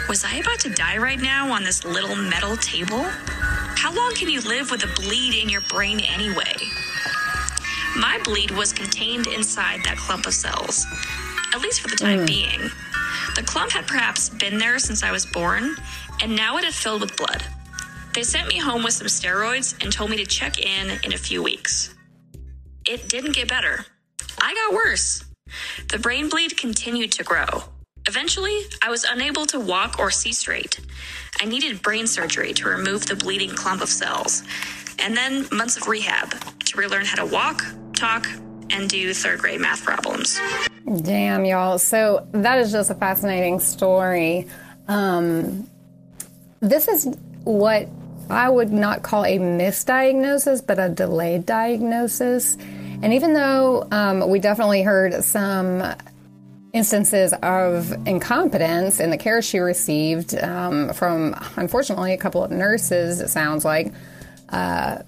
Was 0.10 0.26
I 0.26 0.36
about 0.36 0.60
to 0.62 0.70
die 0.70 0.98
right 0.98 1.20
now 1.20 1.52
on 1.52 1.64
this 1.64 1.86
little 1.86 2.16
metal 2.16 2.58
table? 2.58 3.04
How 3.04 3.94
long 3.94 4.14
can 4.14 4.30
you 4.30 4.42
live 4.42 4.70
with 4.70 4.84
a 4.84 5.02
bleed 5.02 5.42
in 5.42 5.50
your 5.50 5.62
brain 5.62 6.00
anyway? 6.02 6.54
My 7.96 8.20
bleed 8.24 8.52
was 8.52 8.74
contained 8.74 9.28
inside 9.28 9.84
that 9.84 9.98
clump 9.98 10.26
of 10.26 10.34
cells, 10.34 10.86
at 11.54 11.62
least 11.62 11.82
for 11.82 11.88
the 11.88 11.96
time 11.96 12.20
mm. 12.20 12.28
being. 12.28 12.60
The 13.36 13.44
clump 13.44 13.72
had 13.72 13.88
perhaps 13.88 14.30
been 14.30 14.58
there 14.58 14.80
since 14.80 15.04
I 15.04 15.12
was 15.12 15.26
born, 15.26 15.76
and 16.22 16.36
now 16.36 16.58
it 16.58 16.66
had 16.66 16.74
filled 16.74 17.02
with 17.02 17.16
blood. 17.16 17.44
They 18.14 18.24
sent 18.24 18.48
me 18.48 18.60
home 18.60 18.84
with 18.84 18.94
some 18.94 19.08
steroids 19.08 19.82
and 19.82 19.92
told 19.92 20.10
me 20.10 20.18
to 20.18 20.26
check 20.26 20.60
in 20.60 21.00
in 21.04 21.14
a 21.14 21.18
few 21.18 21.42
weeks. 21.42 21.96
It 22.86 23.08
didn't 23.08 23.36
get 23.36 23.48
better. 23.48 23.86
I 24.42 24.54
got 24.54 24.74
worse. 24.74 25.24
The 25.90 26.00
brain 26.00 26.30
bleed 26.30 26.58
continued 26.58 27.12
to 27.14 27.24
grow. 27.24 27.64
Eventually, 28.08 28.62
I 28.82 28.90
was 28.90 29.04
unable 29.04 29.46
to 29.48 29.60
walk 29.60 30.00
or 30.00 30.10
see 30.10 30.34
straight. 30.34 30.80
I 31.40 31.46
needed 31.46 31.82
brain 31.82 32.08
surgery 32.08 32.54
to 32.54 32.68
remove 32.68 33.06
the 33.06 33.16
bleeding 33.16 33.52
clump 33.52 33.82
of 33.82 33.90
cells, 33.90 34.44
and 35.00 35.16
then 35.16 35.48
months 35.52 35.78
of 35.78 35.88
rehab 35.88 36.32
to 36.66 36.78
relearn 36.78 37.06
how 37.06 37.24
to 37.24 37.32
walk, 37.32 37.64
talk, 37.94 38.28
and 38.72 38.90
do 38.90 39.14
third 39.14 39.40
grade 39.40 39.62
math 39.62 39.84
problems. 39.84 40.40
Damn, 41.04 41.46
y'all. 41.46 41.78
So 41.78 42.28
that 42.32 42.58
is 42.58 42.72
just 42.72 42.90
a 42.90 42.96
fascinating 42.96 43.60
story. 43.60 44.48
Um, 44.88 45.70
this 46.60 46.88
is 46.88 47.08
what 47.44 47.88
I 48.30 48.50
would 48.50 48.72
not 48.72 49.04
call 49.04 49.26
a 49.26 49.38
misdiagnosis, 49.38 50.66
but 50.66 50.80
a 50.80 50.90
delayed 50.90 51.46
diagnosis. 51.46 52.56
And 52.56 53.14
even 53.14 53.34
though 53.34 53.88
um, 53.92 54.30
we 54.30 54.40
definitely 54.40 54.84
heard 54.84 55.24
some 55.24 55.84
instances 56.74 57.34
of 57.44 57.92
incompetence 58.08 59.00
in 59.00 59.10
the 59.10 59.18
care 59.18 59.42
she 59.42 59.60
received 59.60 60.36
um, 60.36 60.94
from, 60.94 61.36
unfortunately, 61.56 62.14
a 62.14 62.18
couple 62.18 62.44
of 62.44 62.52
nurses, 62.52 63.20
it 63.20 63.30
sounds 63.30 63.66
like, 63.66 63.94
uh, 64.50 65.00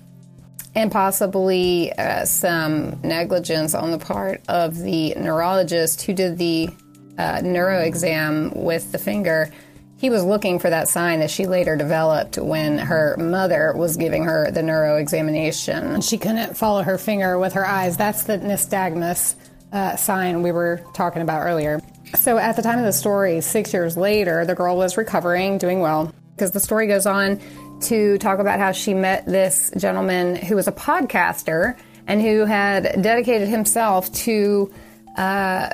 and 0.75 0.91
possibly 0.91 1.93
uh, 1.93 2.25
some 2.25 2.99
negligence 3.01 3.75
on 3.75 3.91
the 3.91 3.97
part 3.97 4.41
of 4.49 4.77
the 4.77 5.13
neurologist 5.15 6.01
who 6.01 6.13
did 6.13 6.37
the 6.37 6.69
uh, 7.17 7.41
neuro 7.43 7.79
exam 7.79 8.51
with 8.55 8.91
the 8.91 8.97
finger. 8.97 9.51
He 9.97 10.09
was 10.09 10.25
looking 10.25 10.59
for 10.59 10.69
that 10.69 10.89
sign 10.89 11.19
that 11.19 11.31
she 11.31 11.45
later 11.45 11.77
developed 11.77 12.37
when 12.37 12.77
her 12.77 13.15
mother 13.17 13.73
was 13.73 13.95
giving 13.95 14.25
her 14.25 14.51
the 14.51 14.63
neuro 14.63 14.97
examination. 14.97 16.01
She 16.01 16.17
couldn't 16.17 16.57
follow 16.57 16.83
her 16.83 16.97
finger 16.97 17.39
with 17.39 17.53
her 17.53 17.65
eyes. 17.65 17.95
That's 17.95 18.23
the 18.23 18.37
nystagmus 18.39 19.35
uh, 19.73 19.95
sign 19.95 20.43
we 20.43 20.51
were 20.51 20.81
talking 20.93 21.21
about 21.21 21.41
earlier. 21.41 21.81
So 22.15 22.37
at 22.37 22.55
the 22.55 22.61
time 22.61 22.77
of 22.77 22.85
the 22.85 22.93
story, 22.93 23.41
six 23.41 23.73
years 23.73 23.97
later, 23.97 24.45
the 24.45 24.55
girl 24.55 24.77
was 24.77 24.97
recovering, 24.97 25.57
doing 25.57 25.79
well, 25.79 26.13
because 26.35 26.51
the 26.51 26.59
story 26.59 26.87
goes 26.87 27.05
on 27.05 27.39
to 27.81 28.17
talk 28.19 28.39
about 28.39 28.59
how 28.59 28.71
she 28.71 28.93
met 28.93 29.25
this 29.25 29.71
gentleman 29.77 30.35
who 30.35 30.55
was 30.55 30.67
a 30.67 30.71
podcaster 30.71 31.77
and 32.07 32.21
who 32.21 32.45
had 32.45 33.01
dedicated 33.01 33.47
himself 33.47 34.11
to, 34.13 34.71
uh, 35.17 35.69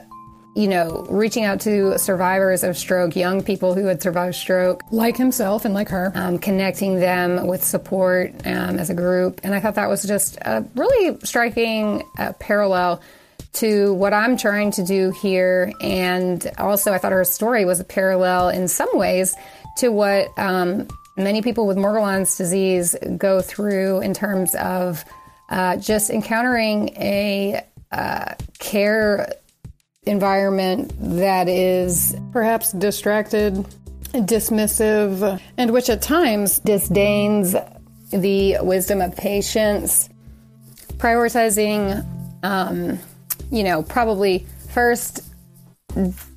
you 0.55 0.67
know, 0.67 1.05
reaching 1.09 1.43
out 1.43 1.59
to 1.61 1.97
survivors 1.99 2.63
of 2.63 2.77
stroke, 2.77 3.15
young 3.15 3.43
people 3.43 3.73
who 3.73 3.85
had 3.85 4.01
survived 4.01 4.35
stroke, 4.35 4.81
like 4.91 5.17
himself 5.17 5.65
and 5.65 5.73
like 5.73 5.89
her, 5.89 6.11
um, 6.15 6.39
connecting 6.39 6.99
them 6.99 7.47
with 7.47 7.63
support 7.63 8.31
um, 8.45 8.79
as 8.79 8.89
a 8.89 8.93
group. 8.93 9.41
And 9.43 9.53
I 9.53 9.59
thought 9.59 9.75
that 9.75 9.89
was 9.89 10.03
just 10.03 10.37
a 10.37 10.65
really 10.75 11.17
striking 11.23 12.03
uh, 12.17 12.33
parallel 12.39 13.01
to 13.53 13.93
what 13.93 14.13
I'm 14.13 14.37
trying 14.37 14.71
to 14.71 14.83
do 14.83 15.11
here. 15.21 15.71
And 15.81 16.49
also, 16.57 16.93
I 16.93 16.97
thought 16.97 17.11
her 17.11 17.23
story 17.23 17.65
was 17.65 17.79
a 17.79 17.83
parallel 17.83 18.49
in 18.49 18.67
some 18.67 18.89
ways 18.93 19.35
to 19.77 19.89
what 19.89 20.27
um, 20.37 20.87
many 21.17 21.41
people 21.41 21.67
with 21.67 21.77
Morgellons 21.77 22.37
disease 22.37 22.95
go 23.17 23.41
through 23.41 24.01
in 24.01 24.13
terms 24.13 24.55
of 24.55 25.03
uh, 25.49 25.77
just 25.77 26.09
encountering 26.09 26.89
a 26.89 27.65
uh, 27.91 28.35
care 28.59 29.33
environment 30.03 30.93
that 30.99 31.47
is 31.47 32.15
perhaps 32.31 32.71
distracted, 32.73 33.65
dismissive, 34.13 35.39
and 35.57 35.71
which 35.71 35.89
at 35.89 36.01
times 36.01 36.59
disdains 36.59 37.55
the 38.11 38.57
wisdom 38.61 39.01
of 39.01 39.15
patients, 39.15 40.09
prioritizing 40.97 42.05
um, 42.43 42.99
you 43.51 43.63
know, 43.63 43.83
probably 43.83 44.45
first 44.69 45.21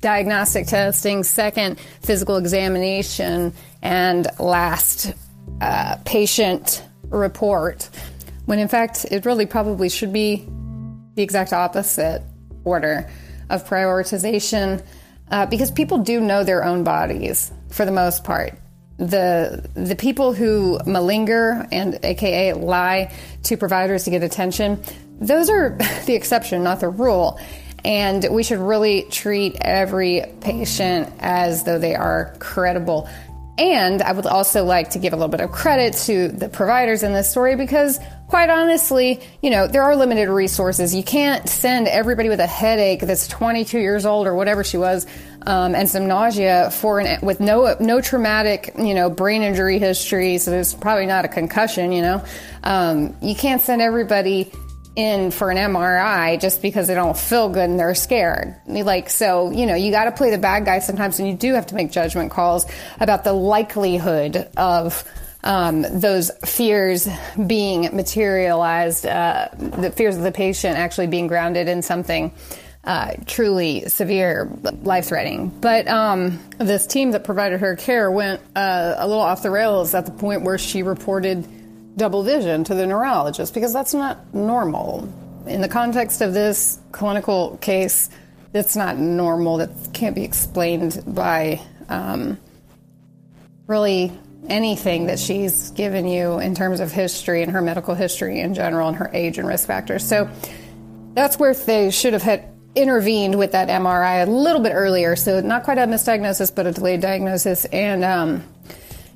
diagnostic 0.01 0.67
testing, 0.67 1.23
second 1.23 1.79
physical 2.01 2.37
examination, 2.37 3.53
and 3.81 4.27
last 4.39 5.13
uh, 5.61 5.97
patient 6.05 6.83
report. 7.09 7.89
When 8.45 8.59
in 8.59 8.67
fact, 8.67 9.05
it 9.11 9.25
really 9.25 9.45
probably 9.45 9.89
should 9.89 10.11
be 10.11 10.47
the 11.15 11.23
exact 11.23 11.53
opposite 11.53 12.23
order 12.63 13.09
of 13.49 13.67
prioritization 13.67 14.83
uh, 15.31 15.45
because 15.45 15.71
people 15.71 15.99
do 15.99 16.19
know 16.19 16.43
their 16.43 16.63
own 16.63 16.83
bodies 16.83 17.51
for 17.69 17.85
the 17.85 17.91
most 17.91 18.23
part. 18.23 18.57
The 18.97 19.67
the 19.73 19.95
people 19.95 20.33
who 20.33 20.79
malinger 20.85 21.67
and 21.71 21.99
aka 22.03 22.53
lie 22.53 23.11
to 23.43 23.57
providers 23.57 24.03
to 24.03 24.11
get 24.11 24.23
attention 24.23 24.81
those 25.27 25.49
are 25.49 25.77
the 26.05 26.13
exception, 26.13 26.63
not 26.63 26.79
the 26.79 26.89
rule. 26.89 27.39
And 27.85 28.25
we 28.31 28.43
should 28.43 28.59
really 28.59 29.03
treat 29.03 29.57
every 29.59 30.23
patient 30.39 31.11
as 31.19 31.63
though 31.63 31.79
they 31.79 31.95
are 31.95 32.33
credible. 32.39 33.09
And 33.57 34.01
I 34.01 34.13
would 34.13 34.25
also 34.25 34.63
like 34.63 34.91
to 34.91 34.99
give 34.99 35.13
a 35.13 35.15
little 35.15 35.29
bit 35.29 35.41
of 35.41 35.51
credit 35.51 35.93
to 36.05 36.29
the 36.29 36.49
providers 36.49 37.03
in 37.03 37.13
this 37.13 37.29
story 37.29 37.55
because, 37.55 37.99
quite 38.27 38.49
honestly, 38.49 39.21
you 39.43 39.51
know, 39.51 39.67
there 39.67 39.83
are 39.83 39.95
limited 39.95 40.27
resources. 40.29 40.95
You 40.95 41.03
can't 41.03 41.47
send 41.47 41.87
everybody 41.87 42.29
with 42.29 42.39
a 42.39 42.47
headache 42.47 43.01
that's 43.01 43.27
22 43.27 43.77
years 43.77 44.07
old 44.07 44.25
or 44.25 44.33
whatever 44.33 44.63
she 44.63 44.77
was 44.77 45.05
um, 45.45 45.75
and 45.75 45.87
some 45.87 46.07
nausea 46.07 46.71
for 46.71 46.99
an, 46.99 47.23
with 47.23 47.39
no 47.39 47.75
no 47.79 48.01
traumatic, 48.01 48.73
you 48.77 48.95
know, 48.95 49.11
brain 49.11 49.43
injury 49.43 49.77
history. 49.77 50.39
So 50.39 50.49
there's 50.49 50.73
probably 50.73 51.05
not 51.05 51.25
a 51.25 51.27
concussion. 51.27 51.91
You 51.91 52.01
know, 52.01 52.25
um, 52.63 53.15
you 53.21 53.35
can't 53.35 53.61
send 53.61 53.83
everybody 53.83 54.51
in 54.95 55.31
for 55.31 55.49
an 55.49 55.57
MRI 55.57 56.39
just 56.39 56.61
because 56.61 56.87
they 56.87 56.93
don't 56.93 57.17
feel 57.17 57.49
good 57.49 57.69
and 57.69 57.79
they're 57.79 57.95
scared. 57.95 58.55
Like, 58.67 59.09
so, 59.09 59.51
you 59.51 59.65
know, 59.65 59.75
you 59.75 59.91
got 59.91 60.05
to 60.05 60.11
play 60.11 60.29
the 60.29 60.37
bad 60.37 60.65
guy 60.65 60.79
sometimes 60.79 61.19
and 61.19 61.27
you 61.27 61.35
do 61.35 61.53
have 61.53 61.67
to 61.67 61.75
make 61.75 61.91
judgment 61.91 62.31
calls 62.31 62.65
about 62.99 63.23
the 63.23 63.33
likelihood 63.33 64.49
of 64.55 65.03
um, 65.43 65.81
those 65.81 66.31
fears 66.45 67.07
being 67.47 67.95
materialized, 67.95 69.05
uh, 69.05 69.49
the 69.57 69.91
fears 69.91 70.15
of 70.15 70.23
the 70.23 70.31
patient 70.31 70.77
actually 70.77 71.07
being 71.07 71.27
grounded 71.27 71.67
in 71.67 71.81
something. 71.81 72.31
Uh, 72.85 73.13
truly 73.25 73.87
severe, 73.87 74.51
life 74.81 75.05
threatening. 75.05 75.47
But 75.47 75.87
um, 75.87 76.37
this 76.57 76.85
team 76.85 77.11
that 77.11 77.23
provided 77.23 77.61
her 77.61 77.77
care 77.77 78.11
went 78.11 78.41
uh, 78.57 78.95
a 78.97 79.07
little 79.07 79.23
off 79.23 79.41
the 79.41 79.51
rails 79.51 79.93
at 79.93 80.05
the 80.05 80.11
point 80.11 80.41
where 80.41 80.57
she 80.57 80.83
reported 80.83 81.47
double 81.95 82.23
vision 82.23 82.63
to 82.65 82.73
the 82.73 82.85
neurologist 82.85 83.53
because 83.53 83.73
that's 83.73 83.93
not 83.93 84.33
normal. 84.33 85.07
In 85.45 85.61
the 85.61 85.67
context 85.67 86.21
of 86.21 86.33
this 86.33 86.79
clinical 86.91 87.57
case, 87.57 88.09
that's 88.51 88.75
not 88.75 88.97
normal. 88.97 89.57
That 89.57 89.69
can't 89.93 90.15
be 90.15 90.23
explained 90.23 91.03
by 91.05 91.61
um, 91.89 92.37
really 93.67 94.11
anything 94.47 95.07
that 95.07 95.19
she's 95.19 95.71
given 95.71 96.07
you 96.07 96.39
in 96.39 96.55
terms 96.55 96.79
of 96.79 96.91
history 96.91 97.43
and 97.43 97.51
her 97.51 97.61
medical 97.61 97.95
history 97.95 98.39
in 98.39 98.53
general 98.53 98.87
and 98.87 98.97
her 98.97 99.09
age 99.13 99.37
and 99.37 99.47
risk 99.47 99.67
factors. 99.67 100.07
So 100.07 100.29
that's 101.13 101.37
where 101.37 101.53
they 101.53 101.91
should 101.91 102.13
have 102.13 102.23
had 102.23 102.49
intervened 102.75 103.37
with 103.37 103.51
that 103.51 103.69
MRI 103.69 104.25
a 104.25 104.29
little 104.29 104.61
bit 104.61 104.71
earlier. 104.73 105.15
So 105.15 105.41
not 105.41 105.63
quite 105.63 105.77
a 105.77 105.81
misdiagnosis, 105.81 106.53
but 106.53 106.65
a 106.65 106.71
delayed 106.71 107.01
diagnosis. 107.01 107.65
And 107.65 108.03
um, 108.03 108.43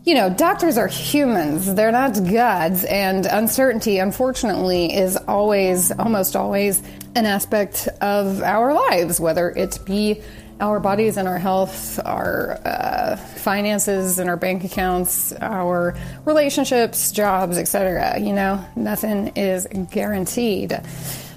you 0.07 0.13
know, 0.13 0.29
doctors 0.29 0.77
are 0.77 0.87
humans, 0.87 1.75
they're 1.75 1.91
not 1.91 2.13
gods, 2.31 2.85
and 2.85 3.25
uncertainty, 3.25 3.99
unfortunately, 3.99 4.95
is 4.95 5.17
always, 5.27 5.91
almost 5.91 6.33
always, 6.33 6.81
an 7.15 7.25
aspect 7.25 7.89
of 7.99 8.41
our 8.41 8.73
lives, 8.73 9.19
whether 9.19 9.49
it 9.49 9.77
be 9.85 10.21
our 10.61 10.79
bodies 10.79 11.17
and 11.17 11.27
our 11.27 11.37
health, 11.37 11.99
our 12.05 12.57
uh, 12.63 13.17
finances 13.17 14.17
and 14.17 14.29
our 14.29 14.37
bank 14.37 14.63
accounts, 14.63 15.33
our 15.33 15.93
relationships, 16.23 17.11
jobs, 17.11 17.57
etc. 17.57 18.17
You 18.17 18.31
know, 18.31 18.65
nothing 18.77 19.33
is 19.35 19.67
guaranteed 19.91 20.79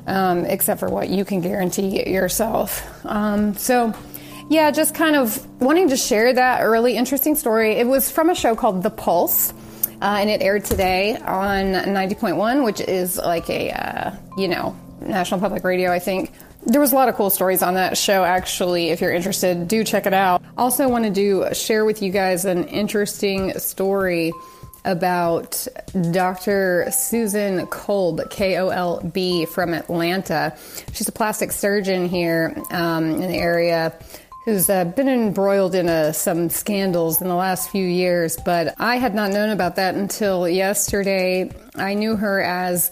um, 0.06 0.44
except 0.44 0.78
for 0.78 0.88
what 0.88 1.08
you 1.08 1.24
can 1.24 1.40
guarantee 1.40 2.08
yourself. 2.08 2.88
Um, 3.04 3.54
so, 3.54 3.92
yeah, 4.50 4.72
just 4.72 4.96
kind 4.96 5.14
of 5.14 5.46
wanting 5.60 5.88
to 5.90 5.96
share 5.96 6.32
that 6.32 6.60
really 6.62 6.96
interesting 6.96 7.36
story. 7.36 7.76
It 7.76 7.86
was 7.86 8.10
from 8.10 8.30
a 8.30 8.34
show 8.34 8.56
called 8.56 8.82
The 8.82 8.90
Pulse. 8.90 9.54
Uh, 10.02 10.16
and 10.18 10.30
it 10.30 10.40
aired 10.40 10.64
today 10.64 11.14
on 11.16 11.74
90.1, 11.74 12.64
which 12.64 12.80
is 12.80 13.18
like 13.18 13.48
a, 13.50 13.70
uh, 13.70 14.16
you 14.36 14.48
know, 14.48 14.74
National 15.00 15.38
Public 15.38 15.62
Radio, 15.62 15.92
I 15.92 15.98
think. 15.98 16.32
There 16.64 16.80
was 16.80 16.92
a 16.92 16.94
lot 16.94 17.08
of 17.08 17.14
cool 17.14 17.30
stories 17.30 17.62
on 17.62 17.74
that 17.74 17.96
show, 17.96 18.24
actually. 18.24 18.88
If 18.88 19.00
you're 19.00 19.12
interested, 19.12 19.68
do 19.68 19.84
check 19.84 20.06
it 20.06 20.14
out. 20.14 20.42
Also, 20.56 20.88
wanted 20.88 21.14
to 21.16 21.54
share 21.54 21.84
with 21.84 22.02
you 22.02 22.10
guys 22.10 22.44
an 22.44 22.64
interesting 22.64 23.56
story 23.58 24.32
about 24.86 25.66
Dr. 26.12 26.88
Susan 26.90 27.66
Kolb, 27.66 28.30
K 28.30 28.56
O 28.58 28.70
L 28.70 29.00
B, 29.00 29.44
from 29.44 29.74
Atlanta. 29.74 30.56
She's 30.92 31.08
a 31.08 31.12
plastic 31.12 31.52
surgeon 31.52 32.08
here 32.08 32.56
um, 32.70 33.10
in 33.10 33.30
the 33.30 33.36
area 33.36 33.94
who's 34.44 34.70
uh, 34.70 34.84
been 34.84 35.08
embroiled 35.08 35.74
in 35.74 35.88
uh, 35.88 36.12
some 36.12 36.48
scandals 36.48 37.20
in 37.20 37.28
the 37.28 37.34
last 37.34 37.70
few 37.70 37.84
years, 37.84 38.36
but 38.44 38.74
I 38.78 38.96
had 38.96 39.14
not 39.14 39.30
known 39.32 39.50
about 39.50 39.76
that 39.76 39.94
until 39.94 40.48
yesterday. 40.48 41.50
I 41.74 41.94
knew 41.94 42.16
her 42.16 42.40
as 42.40 42.90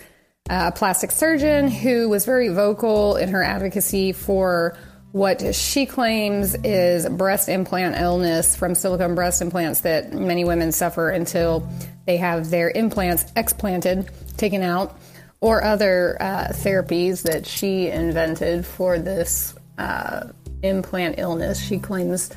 a 0.51 0.73
plastic 0.73 1.11
surgeon 1.11 1.69
who 1.69 2.09
was 2.09 2.25
very 2.25 2.49
vocal 2.49 3.17
in 3.17 3.31
her 3.31 3.43
advocacy 3.43 4.13
for 4.13 4.77
what 5.13 5.55
she 5.55 5.87
claims 5.87 6.55
is 6.65 7.09
breast 7.09 7.49
implant 7.49 7.97
illness 7.97 8.55
from 8.55 8.75
silicone 8.75 9.15
breast 9.15 9.41
implants 9.41 9.81
that 9.81 10.13
many 10.13 10.45
women 10.45 10.71
suffer 10.71 11.09
until 11.09 11.67
they 12.07 12.19
have 12.19 12.51
their 12.51 12.71
implants 12.71 13.25
explanted, 13.35 14.11
taken 14.37 14.63
out, 14.63 14.99
or 15.41 15.65
other 15.65 16.17
uh, 16.21 16.49
therapies 16.49 17.23
that 17.23 17.47
she 17.47 17.89
invented 17.89 18.67
for 18.67 18.99
this 18.99 19.55
uh, 19.79 20.29
implant 20.63 21.19
illness 21.19 21.61
she 21.61 21.79
claims 21.79 22.31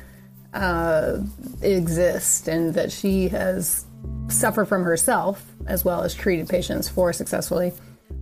uh, 0.54 1.18
exist 1.62 2.48
and 2.48 2.74
that 2.74 2.92
she 2.92 3.28
has 3.28 3.86
suffered 4.28 4.66
from 4.66 4.84
herself 4.84 5.44
as 5.66 5.84
well 5.84 6.02
as 6.02 6.14
treated 6.14 6.48
patients 6.48 6.88
for 6.88 7.12
successfully. 7.12 7.72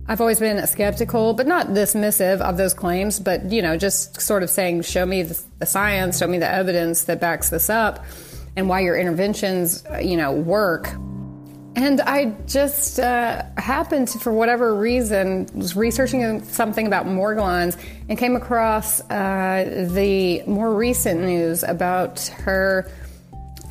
I've 0.07 0.21
always 0.21 0.39
been 0.39 0.65
skeptical, 0.67 1.33
but 1.33 1.47
not 1.47 1.67
dismissive 1.67 2.41
of 2.41 2.57
those 2.57 2.73
claims, 2.73 3.19
but 3.19 3.51
you 3.51 3.61
know, 3.61 3.77
just 3.77 4.19
sort 4.19 4.43
of 4.43 4.49
saying, 4.49 4.81
show 4.81 5.05
me 5.05 5.23
the, 5.23 5.41
the 5.59 5.65
science, 5.65 6.17
show 6.19 6.27
me 6.27 6.37
the 6.37 6.49
evidence 6.49 7.03
that 7.05 7.19
backs 7.19 7.49
this 7.49 7.69
up, 7.69 8.03
and 8.55 8.67
why 8.67 8.79
your 8.81 8.97
interventions, 8.97 9.83
you 10.01 10.17
know, 10.17 10.31
work. 10.31 10.89
And 11.75 12.01
I 12.01 12.35
just 12.47 12.99
uh, 12.99 13.43
happened 13.57 14.09
to, 14.09 14.19
for 14.19 14.33
whatever 14.33 14.75
reason, 14.75 15.47
was 15.55 15.75
researching 15.75 16.43
something 16.43 16.85
about 16.85 17.05
Morgellons 17.05 17.77
and 18.09 18.17
came 18.17 18.35
across 18.35 18.99
uh, 19.09 19.87
the 19.93 20.43
more 20.47 20.73
recent 20.73 21.21
news 21.21 21.63
about 21.63 22.19
her 22.27 22.91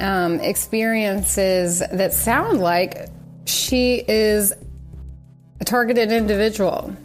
um, 0.00 0.40
experiences 0.40 1.80
that 1.92 2.14
sound 2.14 2.60
like 2.60 3.08
she 3.44 4.02
is 4.08 4.54
a 5.60 5.64
targeted 5.64 6.10
individual. 6.10 6.96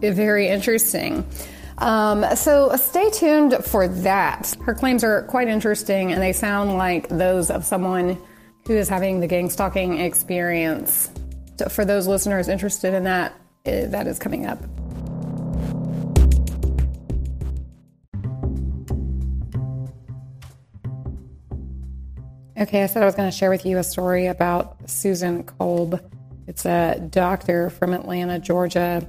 Very 0.00 0.48
interesting. 0.48 1.26
Um, 1.76 2.24
so 2.36 2.74
stay 2.76 3.10
tuned 3.10 3.54
for 3.64 3.86
that. 3.86 4.54
Her 4.64 4.74
claims 4.74 5.04
are 5.04 5.22
quite 5.24 5.48
interesting 5.48 6.12
and 6.12 6.22
they 6.22 6.32
sound 6.32 6.76
like 6.76 7.08
those 7.08 7.50
of 7.50 7.64
someone 7.64 8.18
who 8.68 8.74
is 8.74 8.88
having 8.88 9.18
the 9.20 9.26
gang 9.26 9.48
stalking 9.48 9.98
experience. 9.98 11.10
So 11.58 11.70
for 11.70 11.86
those 11.86 12.06
listeners 12.06 12.48
interested 12.48 12.92
in 12.92 13.04
that, 13.04 13.34
eh, 13.64 13.86
that 13.86 14.06
is 14.06 14.18
coming 14.18 14.44
up. 14.44 14.58
Okay, 22.60 22.82
I 22.82 22.86
said 22.86 23.02
I 23.02 23.06
was 23.06 23.14
going 23.14 23.30
to 23.30 23.36
share 23.36 23.48
with 23.48 23.64
you 23.64 23.78
a 23.78 23.82
story 23.82 24.26
about 24.26 24.76
Susan 24.90 25.44
Kolb. 25.44 26.00
It's 26.46 26.66
a 26.66 27.00
doctor 27.10 27.70
from 27.70 27.94
Atlanta, 27.94 28.38
Georgia, 28.38 29.08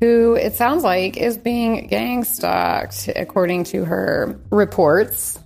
who 0.00 0.34
it 0.34 0.54
sounds 0.54 0.82
like 0.82 1.16
is 1.16 1.36
being 1.36 1.86
gang 1.86 2.24
stalked, 2.24 3.08
according 3.14 3.64
to 3.64 3.84
her 3.84 4.40
reports. 4.50 5.38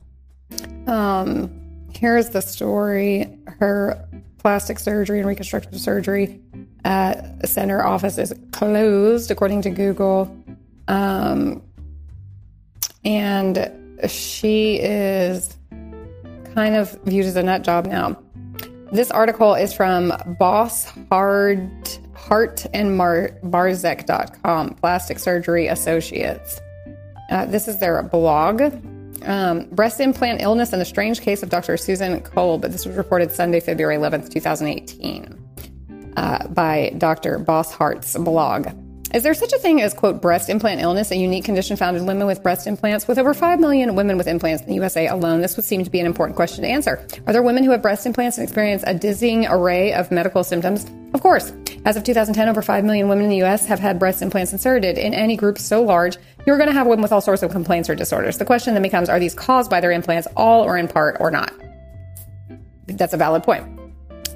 Um, 0.87 1.65
here's 1.97 2.31
the 2.31 2.43
story 2.43 3.38
her 3.59 4.09
plastic 4.38 4.79
surgery 4.79 5.19
and 5.19 5.26
reconstructive 5.26 5.81
surgery 5.81 6.41
center 7.45 7.85
office 7.85 8.19
is 8.19 8.33
closed, 8.53 9.31
according 9.31 9.62
to 9.62 9.71
Google. 9.71 10.35
Um, 10.88 11.62
and 13.05 13.71
she 14.09 14.76
is 14.81 15.57
kind 16.55 16.76
of 16.76 16.99
viewed 17.05 17.26
as 17.26 17.37
a 17.37 17.43
nut 17.43 17.62
job 17.62 17.87
now. 17.87 18.17
This 18.93 19.11
article 19.11 19.55
is 19.55 19.73
from 19.73 20.12
Boss 20.38 20.93
Hard 21.11 21.71
Heart 22.15 22.67
and 22.73 22.97
Mar- 22.97 23.33
Barzek.com, 23.43 24.75
Plastic 24.75 25.19
Surgery 25.19 25.67
Associates. 25.67 26.61
Uh, 27.31 27.47
this 27.47 27.67
is 27.67 27.79
their 27.79 28.00
blog. 28.03 28.62
Um, 29.26 29.66
breast 29.73 29.99
implant 30.00 30.40
illness 30.40 30.73
and 30.73 30.80
the 30.80 30.87
strange 30.87 31.21
case 31.21 31.42
of 31.42 31.50
Dr. 31.50 31.76
Susan 31.76 32.21
Kolb, 32.21 32.62
but 32.62 32.73
This 32.73 32.87
was 32.87 32.97
reported 32.97 33.33
Sunday, 33.33 33.59
February 33.59 33.97
11th, 33.97 34.30
2018, 34.30 36.12
uh, 36.16 36.47
by 36.49 36.95
Dr. 36.97 37.40
Bosshart's 37.40 38.16
blog. 38.16 38.68
Is 39.14 39.23
there 39.23 39.35
such 39.35 39.52
a 39.52 39.59
thing 39.59 39.80
as, 39.80 39.95
quote, 39.95 40.21
breast 40.21 40.49
implant 40.49 40.80
illness, 40.80 41.11
a 41.11 41.16
unique 41.16 41.45
condition 41.45 41.76
found 41.76 41.97
in 41.97 42.06
women 42.06 42.26
with 42.26 42.42
breast 42.42 42.66
implants? 42.66 43.09
With 43.09 43.18
over 43.18 43.35
5 43.35 43.61
million 43.61 43.95
women 43.95 44.18
with 44.18 44.26
implants 44.26 44.62
in 44.62 44.68
the 44.68 44.75
USA 44.75 45.06
alone, 45.06 45.40
this 45.40 45.56
would 45.56 45.64
seem 45.64 45.85
to 45.85 45.90
be 45.90 46.00
an 46.00 46.06
important 46.06 46.37
question 46.37 46.62
to 46.62 46.68
answer. 46.68 47.06
Are 47.26 47.33
there 47.33 47.42
women 47.42 47.64
who 47.64 47.71
have 47.71 47.83
breast 47.83 48.04
implants 48.04 48.37
and 48.37 48.45
experience 48.45 48.83
a 48.87 48.95
dizzying 48.95 49.47
array 49.47 49.92
of 49.92 50.11
medical 50.11 50.45
symptoms? 50.45 50.87
Of 51.14 51.23
course. 51.23 51.52
As 51.85 51.97
of 51.97 52.02
2010, 52.04 52.49
over 52.49 52.62
5 52.62 52.85
million 52.85 53.09
women 53.09 53.25
in 53.25 53.30
the 53.30 53.42
US 53.45 53.64
have 53.66 53.78
had 53.78 53.99
breast 53.99 54.23
implants 54.23 54.52
inserted. 54.52 54.99
In 54.99 55.14
any 55.14 55.37
group 55.37 55.59
so 55.59 55.83
large, 55.83 56.16
you're 56.47 56.57
going 56.57 56.69
to 56.69 56.73
have 56.73 56.87
women 56.87 57.03
with 57.03 57.12
all 57.12 57.21
sorts 57.21 57.43
of 57.43 57.50
complaints 57.50 57.91
or 57.91 57.95
disorders. 57.95 58.38
The 58.38 58.45
question 58.45 58.73
then 58.75 58.83
becomes 58.83 59.09
are 59.09 59.19
these 59.19 59.35
caused 59.35 59.69
by 59.69 59.81
their 59.81 59.93
implants, 59.93 60.29
all 60.37 60.65
or 60.65 60.79
in 60.79 60.88
part, 60.88 61.17
or 61.21 61.31
not? 61.31 61.53
That's 62.87 63.12
a 63.12 63.17
valid 63.17 63.43
point. 63.43 63.67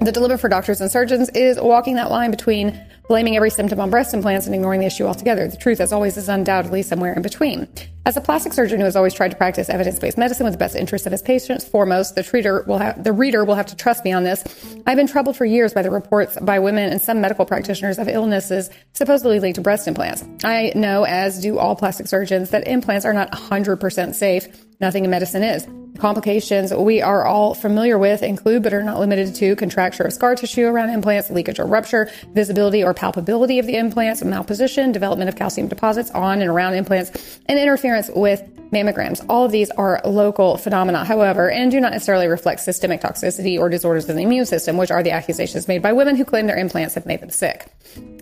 The 0.00 0.12
dilemma 0.12 0.37
for 0.37 0.49
doctors 0.49 0.81
and 0.81 0.90
surgeons 0.90 1.29
is 1.31 1.61
walking 1.61 1.95
that 1.97 2.11
line 2.11 2.31
between 2.31 2.79
blaming 3.11 3.35
every 3.35 3.50
symptom 3.50 3.81
on 3.81 3.90
breast 3.90 4.14
implants 4.14 4.47
and 4.47 4.55
ignoring 4.55 4.79
the 4.79 4.87
issue 4.87 5.05
altogether. 5.05 5.49
The 5.49 5.57
truth, 5.57 5.81
as 5.81 5.93
always, 5.93 6.17
is 6.17 6.29
undoubtedly 6.29 6.83
somewhere 6.83 7.12
in 7.12 7.23
between. 7.23 7.67
As 8.07 8.17
a 8.17 8.21
plastic 8.21 8.52
surgeon 8.52 8.79
who 8.79 8.85
has 8.85 8.95
always 8.95 9.12
tried 9.12 9.33
to 9.33 9.37
practice 9.37 9.69
evidence-based 9.69 10.17
medicine 10.17 10.45
with 10.45 10.55
the 10.55 10.59
best 10.59 10.76
interests 10.76 11.07
of 11.07 11.11
his 11.11 11.21
patients 11.21 11.64
foremost, 11.64 12.14
the 12.14 12.21
treater 12.21 12.64
will 12.69 12.79
have, 12.79 13.02
the 13.02 13.12
reader 13.12 13.45
will 13.45 13.57
have 13.57 13.67
to 13.67 13.75
trust 13.75 14.05
me 14.05 14.12
on 14.12 14.23
this. 14.23 14.45
I've 14.87 14.97
been 14.97 15.09
troubled 15.09 15.37
for 15.37 15.45
years 15.45 15.75
by 15.75 15.83
the 15.83 15.90
reports 15.90 16.38
by 16.40 16.61
women 16.61 16.93
and 16.93 17.02
some 17.02 17.21
medical 17.21 17.45
practitioners 17.45 17.99
of 17.99 18.09
illnesses 18.09 18.71
supposedly 18.93 19.40
linked 19.40 19.57
to 19.57 19.61
breast 19.61 19.88
implants. 19.88 20.25
I 20.45 20.71
know, 20.76 21.02
as 21.02 21.40
do 21.40 21.59
all 21.59 21.75
plastic 21.75 22.07
surgeons, 22.07 22.50
that 22.50 22.69
implants 22.69 23.05
are 23.05 23.12
not 23.12 23.33
100% 23.33 24.14
safe. 24.14 24.47
Nothing 24.80 25.04
in 25.04 25.10
medicine 25.10 25.42
is. 25.42 25.66
Complications 25.99 26.72
we 26.72 27.02
are 27.02 27.26
all 27.26 27.54
familiar 27.54 27.99
with 27.99 28.22
include, 28.22 28.62
but 28.62 28.72
are 28.72 28.82
not 28.82 28.99
limited 28.99 29.34
to, 29.34 29.54
contracture 29.56 30.04
of 30.04 30.12
scar 30.12 30.34
tissue 30.34 30.66
around 30.66 30.88
implants, 30.88 31.28
leakage 31.28 31.58
or 31.58 31.66
rupture, 31.66 32.10
visibility 32.32 32.82
or 32.82 32.94
palpability 32.94 33.60
of 33.60 33.66
the 33.66 33.76
implants, 33.76 34.22
malposition, 34.22 34.92
development 34.92 35.28
of 35.28 35.37
calcium 35.37 35.68
deposits 35.68 36.10
on 36.12 36.40
and 36.40 36.50
around 36.50 36.75
implants, 36.75 37.38
and 37.46 37.58
interference 37.58 38.10
with 38.14 38.42
mammograms. 38.73 39.25
All 39.29 39.45
of 39.45 39.53
these 39.53 39.71
are 39.71 40.00
local 40.05 40.57
phenomena, 40.57 41.05
however, 41.05 41.50
and 41.50 41.71
do 41.71 41.81
not 41.81 41.93
necessarily 41.93 42.27
reflect 42.27 42.61
systemic 42.61 43.00
toxicity 43.00 43.59
or 43.59 43.69
disorders 43.69 44.09
of 44.09 44.17
the 44.17 44.23
immune 44.23 44.47
system, 44.47 44.77
which 44.77 44.91
are 44.91 45.03
the 45.03 45.11
accusations 45.11 45.69
made 45.69 45.83
by 45.83 45.93
women 45.93 46.17
who 46.17 46.25
claim 46.25 46.47
their 46.47 46.57
implants 46.57 46.95
have 46.95 47.07
made 47.07 47.21
them 47.21 47.31
sick. 47.31 47.67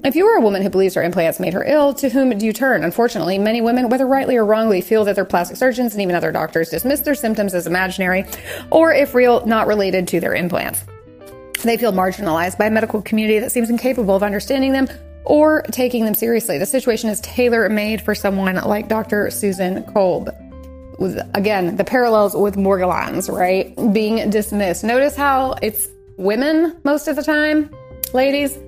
If 0.04 0.14
you 0.14 0.26
are 0.26 0.38
a 0.38 0.40
woman 0.40 0.62
who 0.62 0.70
believes 0.70 0.94
her 0.94 1.02
implants 1.02 1.40
made 1.40 1.54
her 1.54 1.64
ill, 1.64 1.92
to 1.94 2.08
whom 2.08 2.36
do 2.36 2.46
you 2.46 2.52
turn? 2.52 2.84
Unfortunately, 2.84 3.38
many 3.38 3.60
women, 3.60 3.88
whether 3.88 4.06
rightly 4.06 4.36
or 4.36 4.44
wrongly, 4.44 4.80
feel 4.80 5.04
that 5.04 5.16
their 5.16 5.24
plastic 5.24 5.56
surgeons 5.56 5.92
and 5.92 6.02
even 6.02 6.14
other 6.14 6.32
doctors 6.32 6.70
dismiss 6.70 7.00
their 7.00 7.14
symptoms 7.14 7.54
as 7.54 7.66
imaginary 7.66 8.24
or, 8.70 8.92
if 8.92 9.14
real, 9.14 9.44
not 9.44 9.66
related 9.66 10.08
to 10.08 10.20
their 10.20 10.34
implants. 10.34 10.84
They 11.64 11.76
feel 11.76 11.92
marginalized 11.92 12.56
by 12.56 12.66
a 12.66 12.70
medical 12.70 13.02
community 13.02 13.40
that 13.40 13.50
seems 13.50 13.68
incapable 13.68 14.14
of 14.14 14.22
understanding 14.22 14.72
them 14.72 14.88
or 15.28 15.62
taking 15.70 16.04
them 16.04 16.14
seriously. 16.14 16.58
The 16.58 16.66
situation 16.66 17.10
is 17.10 17.20
tailor 17.20 17.68
made 17.68 18.00
for 18.00 18.14
someone 18.14 18.56
like 18.56 18.88
Dr. 18.88 19.30
Susan 19.30 19.84
Kolb. 19.92 20.30
Again, 21.34 21.76
the 21.76 21.84
parallels 21.84 22.34
with 22.34 22.56
Morgellons, 22.56 23.32
right? 23.32 23.76
Being 23.92 24.30
dismissed. 24.30 24.82
Notice 24.82 25.14
how 25.14 25.54
it's 25.62 25.86
women 26.16 26.76
most 26.82 27.06
of 27.06 27.14
the 27.14 27.22
time, 27.22 27.70
ladies, 28.12 28.58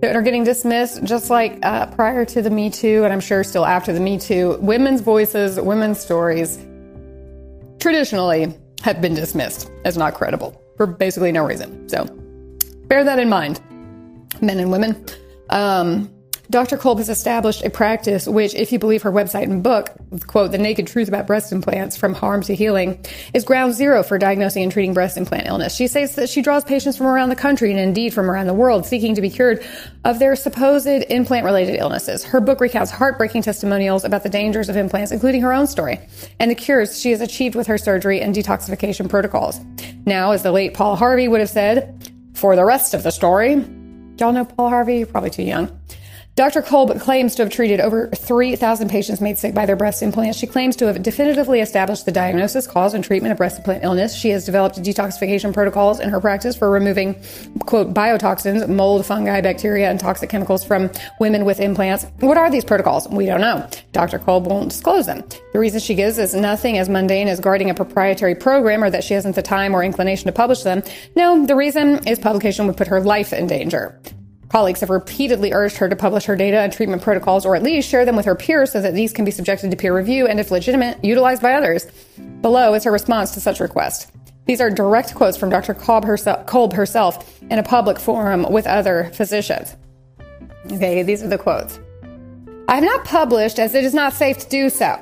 that 0.00 0.14
are 0.14 0.22
getting 0.22 0.44
dismissed, 0.44 1.02
just 1.02 1.28
like 1.28 1.58
uh, 1.64 1.86
prior 1.86 2.24
to 2.24 2.40
the 2.40 2.48
Me 2.48 2.70
Too, 2.70 3.02
and 3.04 3.12
I'm 3.12 3.20
sure 3.20 3.42
still 3.42 3.66
after 3.66 3.92
the 3.92 4.00
Me 4.00 4.18
Too. 4.18 4.56
Women's 4.60 5.00
voices, 5.00 5.60
women's 5.60 5.98
stories 5.98 6.64
traditionally 7.80 8.56
have 8.82 9.02
been 9.02 9.14
dismissed 9.14 9.70
as 9.84 9.98
not 9.98 10.14
credible 10.14 10.62
for 10.76 10.86
basically 10.86 11.32
no 11.32 11.44
reason. 11.44 11.88
So 11.88 12.04
bear 12.86 13.02
that 13.02 13.18
in 13.18 13.28
mind, 13.28 13.60
men 14.40 14.60
and 14.60 14.70
women. 14.70 15.04
Um, 15.50 16.10
Dr. 16.50 16.78
Kolb 16.78 16.96
has 16.96 17.10
established 17.10 17.62
a 17.62 17.68
practice 17.68 18.26
which, 18.26 18.54
if 18.54 18.72
you 18.72 18.78
believe 18.78 19.02
her 19.02 19.12
website 19.12 19.42
and 19.42 19.62
book, 19.62 19.90
quote, 20.26 20.50
The 20.50 20.56
Naked 20.56 20.86
Truth 20.86 21.08
About 21.08 21.26
Breast 21.26 21.52
Implants 21.52 21.94
From 21.94 22.14
Harm 22.14 22.42
to 22.44 22.54
Healing, 22.54 23.04
is 23.34 23.44
ground 23.44 23.74
zero 23.74 24.02
for 24.02 24.16
diagnosing 24.16 24.62
and 24.62 24.72
treating 24.72 24.94
breast 24.94 25.18
implant 25.18 25.46
illness. 25.46 25.74
She 25.74 25.88
says 25.88 26.14
that 26.14 26.30
she 26.30 26.40
draws 26.40 26.64
patients 26.64 26.96
from 26.96 27.06
around 27.06 27.28
the 27.28 27.36
country 27.36 27.70
and 27.70 27.78
indeed 27.78 28.14
from 28.14 28.30
around 28.30 28.46
the 28.46 28.54
world 28.54 28.86
seeking 28.86 29.14
to 29.14 29.20
be 29.20 29.28
cured 29.28 29.62
of 30.06 30.18
their 30.18 30.34
supposed 30.34 30.86
implant 30.86 31.44
related 31.44 31.78
illnesses. 31.78 32.24
Her 32.24 32.40
book 32.40 32.62
recounts 32.62 32.90
heartbreaking 32.90 33.42
testimonials 33.42 34.04
about 34.04 34.22
the 34.22 34.30
dangers 34.30 34.70
of 34.70 34.76
implants, 34.78 35.12
including 35.12 35.42
her 35.42 35.52
own 35.52 35.66
story, 35.66 36.00
and 36.40 36.50
the 36.50 36.54
cures 36.54 36.98
she 36.98 37.10
has 37.10 37.20
achieved 37.20 37.56
with 37.56 37.66
her 37.66 37.76
surgery 37.76 38.22
and 38.22 38.34
detoxification 38.34 39.06
protocols. 39.10 39.60
Now, 40.06 40.30
as 40.30 40.42
the 40.42 40.52
late 40.52 40.72
Paul 40.72 40.96
Harvey 40.96 41.28
would 41.28 41.40
have 41.40 41.50
said, 41.50 42.10
for 42.32 42.56
the 42.56 42.64
rest 42.64 42.94
of 42.94 43.02
the 43.02 43.10
story, 43.10 43.64
y'all 44.20 44.32
know 44.32 44.44
Paul 44.44 44.68
Harvey? 44.68 44.98
You're 44.98 45.06
probably 45.06 45.30
too 45.30 45.42
young. 45.42 45.80
Dr. 46.38 46.62
Kolb 46.62 47.00
claims 47.00 47.34
to 47.34 47.42
have 47.42 47.50
treated 47.50 47.80
over 47.80 48.06
3,000 48.10 48.88
patients 48.88 49.20
made 49.20 49.36
sick 49.36 49.54
by 49.54 49.66
their 49.66 49.74
breast 49.74 50.04
implants. 50.04 50.38
She 50.38 50.46
claims 50.46 50.76
to 50.76 50.86
have 50.86 51.02
definitively 51.02 51.58
established 51.58 52.06
the 52.06 52.12
diagnosis, 52.12 52.64
cause, 52.64 52.94
and 52.94 53.02
treatment 53.02 53.32
of 53.32 53.38
breast 53.38 53.58
implant 53.58 53.82
illness. 53.82 54.14
She 54.14 54.28
has 54.28 54.46
developed 54.46 54.80
detoxification 54.80 55.52
protocols 55.52 55.98
in 55.98 56.10
her 56.10 56.20
practice 56.20 56.54
for 56.54 56.70
removing, 56.70 57.20
quote, 57.66 57.92
biotoxins, 57.92 58.68
mold, 58.68 59.04
fungi, 59.04 59.40
bacteria, 59.40 59.90
and 59.90 59.98
toxic 59.98 60.30
chemicals 60.30 60.62
from 60.62 60.92
women 61.18 61.44
with 61.44 61.58
implants. 61.58 62.06
What 62.20 62.38
are 62.38 62.52
these 62.52 62.64
protocols? 62.64 63.08
We 63.08 63.26
don't 63.26 63.40
know. 63.40 63.68
Dr. 63.90 64.20
Kolb 64.20 64.46
won't 64.46 64.68
disclose 64.68 65.06
them. 65.06 65.24
The 65.52 65.58
reason 65.58 65.80
she 65.80 65.96
gives 65.96 66.18
is 66.18 66.36
nothing 66.36 66.78
as 66.78 66.88
mundane 66.88 67.26
as 67.26 67.40
guarding 67.40 67.68
a 67.68 67.74
proprietary 67.74 68.36
program 68.36 68.84
or 68.84 68.90
that 68.90 69.02
she 69.02 69.14
hasn't 69.14 69.34
the 69.34 69.42
time 69.42 69.74
or 69.74 69.82
inclination 69.82 70.26
to 70.26 70.32
publish 70.32 70.62
them. 70.62 70.84
No, 71.16 71.44
the 71.44 71.56
reason 71.56 72.06
is 72.06 72.20
publication 72.20 72.68
would 72.68 72.76
put 72.76 72.86
her 72.86 73.00
life 73.00 73.32
in 73.32 73.48
danger. 73.48 74.00
Colleagues 74.48 74.80
have 74.80 74.90
repeatedly 74.90 75.52
urged 75.52 75.76
her 75.76 75.88
to 75.88 75.96
publish 75.96 76.24
her 76.24 76.34
data 76.34 76.58
and 76.58 76.72
treatment 76.72 77.02
protocols 77.02 77.44
or 77.44 77.54
at 77.54 77.62
least 77.62 77.88
share 77.88 78.06
them 78.06 78.16
with 78.16 78.24
her 78.24 78.34
peers 78.34 78.72
so 78.72 78.80
that 78.80 78.94
these 78.94 79.12
can 79.12 79.24
be 79.24 79.30
subjected 79.30 79.70
to 79.70 79.76
peer 79.76 79.94
review 79.94 80.26
and, 80.26 80.40
if 80.40 80.50
legitimate, 80.50 81.02
utilized 81.04 81.42
by 81.42 81.52
others. 81.52 81.86
Below 82.40 82.72
is 82.74 82.84
her 82.84 82.92
response 82.92 83.32
to 83.32 83.40
such 83.40 83.60
request. 83.60 84.10
These 84.46 84.62
are 84.62 84.70
direct 84.70 85.14
quotes 85.14 85.36
from 85.36 85.50
Dr. 85.50 85.74
Kolb 85.74 86.06
herself, 86.06 86.72
herself 86.72 87.42
in 87.42 87.58
a 87.58 87.62
public 87.62 87.98
forum 87.98 88.46
with 88.50 88.66
other 88.66 89.10
physicians. 89.12 89.76
Okay, 90.72 91.02
these 91.02 91.22
are 91.22 91.28
the 91.28 91.36
quotes. 91.36 91.78
I 92.68 92.76
have 92.76 92.84
not 92.84 93.04
published 93.04 93.58
as 93.58 93.74
it 93.74 93.84
is 93.84 93.92
not 93.92 94.14
safe 94.14 94.38
to 94.38 94.48
do 94.48 94.70
so. 94.70 94.98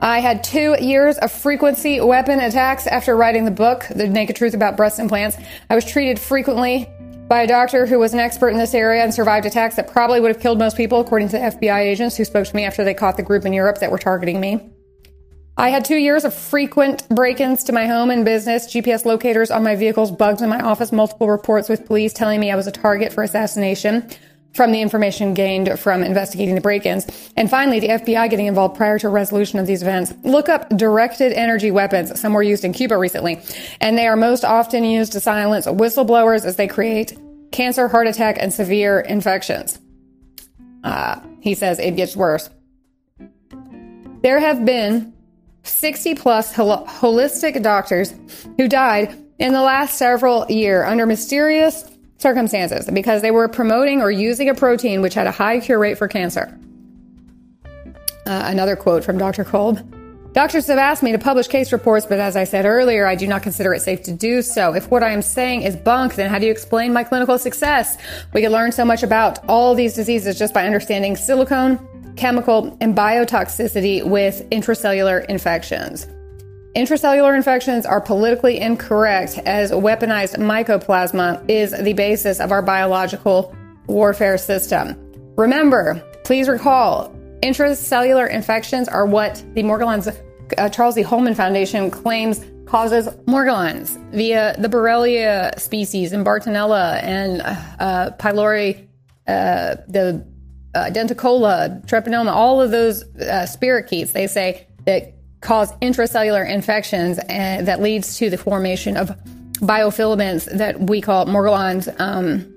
I 0.00 0.18
had 0.18 0.42
two 0.42 0.76
years 0.80 1.18
of 1.18 1.30
frequency 1.30 2.00
weapon 2.00 2.40
attacks 2.40 2.88
after 2.88 3.16
writing 3.16 3.44
the 3.44 3.50
book, 3.52 3.86
The 3.94 4.08
Naked 4.08 4.36
Truth 4.36 4.54
About 4.54 4.76
Breast 4.76 4.98
Implants. 4.98 5.36
I 5.70 5.74
was 5.76 5.84
treated 5.84 6.18
frequently 6.18 6.88
by 7.28 7.42
a 7.42 7.46
doctor 7.46 7.86
who 7.86 7.98
was 7.98 8.14
an 8.14 8.20
expert 8.20 8.48
in 8.48 8.58
this 8.58 8.74
area 8.74 9.02
and 9.02 9.12
survived 9.12 9.46
attacks 9.46 9.76
that 9.76 9.92
probably 9.92 10.20
would 10.20 10.28
have 10.28 10.40
killed 10.40 10.58
most 10.58 10.76
people, 10.76 11.00
according 11.00 11.28
to 11.28 11.38
FBI 11.38 11.80
agents 11.80 12.16
who 12.16 12.24
spoke 12.24 12.46
to 12.46 12.56
me 12.56 12.64
after 12.64 12.84
they 12.84 12.94
caught 12.94 13.18
the 13.18 13.22
group 13.22 13.44
in 13.44 13.52
Europe 13.52 13.78
that 13.78 13.90
were 13.90 13.98
targeting 13.98 14.40
me. 14.40 14.70
I 15.58 15.70
had 15.70 15.84
two 15.84 15.96
years 15.96 16.24
of 16.24 16.32
frequent 16.32 17.06
break 17.08 17.40
ins 17.40 17.64
to 17.64 17.72
my 17.72 17.86
home 17.86 18.10
and 18.10 18.24
business, 18.24 18.66
GPS 18.72 19.04
locators 19.04 19.50
on 19.50 19.64
my 19.64 19.74
vehicles, 19.74 20.10
bugs 20.10 20.40
in 20.40 20.48
my 20.48 20.60
office, 20.60 20.92
multiple 20.92 21.28
reports 21.28 21.68
with 21.68 21.84
police 21.84 22.12
telling 22.12 22.40
me 22.40 22.50
I 22.50 22.56
was 22.56 22.68
a 22.68 22.72
target 22.72 23.12
for 23.12 23.22
assassination 23.22 24.08
from 24.58 24.72
the 24.72 24.82
information 24.82 25.34
gained 25.34 25.78
from 25.78 26.02
investigating 26.02 26.56
the 26.56 26.60
break 26.60 26.84
ins. 26.84 27.06
And 27.36 27.48
finally, 27.48 27.78
the 27.78 27.90
FBI 27.90 28.28
getting 28.28 28.46
involved 28.46 28.76
prior 28.76 28.98
to 28.98 29.08
resolution 29.08 29.60
of 29.60 29.68
these 29.68 29.82
events. 29.82 30.12
Look 30.24 30.48
up 30.48 30.68
directed 30.70 31.32
energy 31.32 31.70
weapons. 31.70 32.20
Some 32.20 32.32
were 32.32 32.42
used 32.42 32.64
in 32.64 32.72
Cuba 32.72 32.98
recently, 32.98 33.40
and 33.80 33.96
they 33.96 34.08
are 34.08 34.16
most 34.16 34.44
often 34.44 34.82
used 34.82 35.12
to 35.12 35.20
silence 35.20 35.66
whistleblowers 35.66 36.44
as 36.44 36.56
they 36.56 36.66
create 36.66 37.16
cancer, 37.52 37.86
heart 37.86 38.08
attack, 38.08 38.36
and 38.40 38.52
severe 38.52 38.98
infections. 38.98 39.78
Uh, 40.82 41.20
he 41.40 41.54
says 41.54 41.78
it 41.78 41.94
gets 41.94 42.16
worse. 42.16 42.50
There 44.22 44.40
have 44.40 44.64
been 44.64 45.14
60 45.62 46.16
plus 46.16 46.52
hol- 46.52 46.84
holistic 46.84 47.62
doctors 47.62 48.12
who 48.56 48.66
died 48.66 49.16
in 49.38 49.52
the 49.52 49.62
last 49.62 49.96
several 49.96 50.46
year 50.48 50.84
under 50.84 51.06
mysterious 51.06 51.88
circumstances 52.18 52.88
because 52.92 53.22
they 53.22 53.30
were 53.30 53.48
promoting 53.48 54.02
or 54.02 54.10
using 54.10 54.48
a 54.48 54.54
protein 54.54 55.00
which 55.00 55.14
had 55.14 55.26
a 55.26 55.30
high 55.30 55.60
cure 55.60 55.78
rate 55.78 55.96
for 55.96 56.08
cancer. 56.08 56.56
Uh, 58.26 58.42
another 58.44 58.76
quote 58.76 59.04
from 59.04 59.16
Dr. 59.16 59.44
Kolb. 59.44 59.80
Doctors 60.34 60.66
have 60.66 60.78
asked 60.78 61.02
me 61.02 61.12
to 61.12 61.18
publish 61.18 61.48
case 61.48 61.72
reports, 61.72 62.04
but 62.04 62.20
as 62.20 62.36
I 62.36 62.44
said 62.44 62.66
earlier, 62.66 63.06
I 63.06 63.14
do 63.14 63.26
not 63.26 63.42
consider 63.42 63.72
it 63.72 63.80
safe 63.80 64.02
to 64.02 64.12
do 64.12 64.42
so. 64.42 64.74
If 64.74 64.90
what 64.90 65.02
I 65.02 65.10
am 65.10 65.22
saying 65.22 65.62
is 65.62 65.74
bunk, 65.74 66.16
then 66.16 66.28
how 66.28 66.38
do 66.38 66.44
you 66.44 66.52
explain 66.52 66.92
my 66.92 67.02
clinical 67.02 67.38
success? 67.38 67.96
We 68.34 68.42
can 68.42 68.52
learn 68.52 68.70
so 68.70 68.84
much 68.84 69.02
about 69.02 69.42
all 69.48 69.74
these 69.74 69.94
diseases 69.94 70.38
just 70.38 70.52
by 70.52 70.66
understanding 70.66 71.16
silicone, 71.16 72.14
chemical, 72.16 72.76
and 72.80 72.94
biotoxicity 72.94 74.04
with 74.04 74.48
intracellular 74.50 75.24
infections. 75.26 76.06
Intracellular 76.76 77.34
infections 77.34 77.86
are 77.86 78.00
politically 78.00 78.60
incorrect 78.60 79.38
as 79.46 79.72
weaponized 79.72 80.36
mycoplasma 80.36 81.42
is 81.48 81.72
the 81.72 81.94
basis 81.94 82.40
of 82.40 82.52
our 82.52 82.60
biological 82.60 83.54
warfare 83.86 84.36
system. 84.36 84.94
Remember, 85.36 85.94
please 86.24 86.46
recall, 86.46 87.08
intracellular 87.42 88.30
infections 88.30 88.86
are 88.86 89.06
what 89.06 89.42
the 89.54 89.62
Morgellons 89.62 90.14
uh, 90.58 90.68
Charles 90.68 90.98
E. 90.98 91.02
Holman 91.02 91.34
Foundation 91.34 91.90
claims 91.90 92.44
causes 92.66 93.08
Morgellons 93.26 93.96
via 94.12 94.54
the 94.58 94.68
Borrelia 94.68 95.58
species 95.58 96.12
and 96.12 96.24
Bartonella 96.24 97.02
and 97.02 97.40
uh, 97.80 98.10
pylori, 98.18 98.86
uh, 99.26 99.76
the 99.88 100.26
uh, 100.74 100.90
denticola, 100.90 101.84
treponema, 101.86 102.30
all 102.30 102.60
of 102.60 102.70
those 102.70 103.04
uh, 103.04 103.46
spirochetes. 103.48 104.12
They 104.12 104.26
say 104.26 104.66
that 104.84 105.14
cause 105.40 105.72
intracellular 105.76 106.48
infections 106.48 107.18
and 107.28 107.68
that 107.68 107.80
leads 107.80 108.16
to 108.18 108.30
the 108.30 108.38
formation 108.38 108.96
of 108.96 109.10
biofilaments 109.54 110.44
that 110.56 110.80
we 110.80 111.00
call 111.00 111.26
Morgellons. 111.26 111.94
Um, 112.00 112.54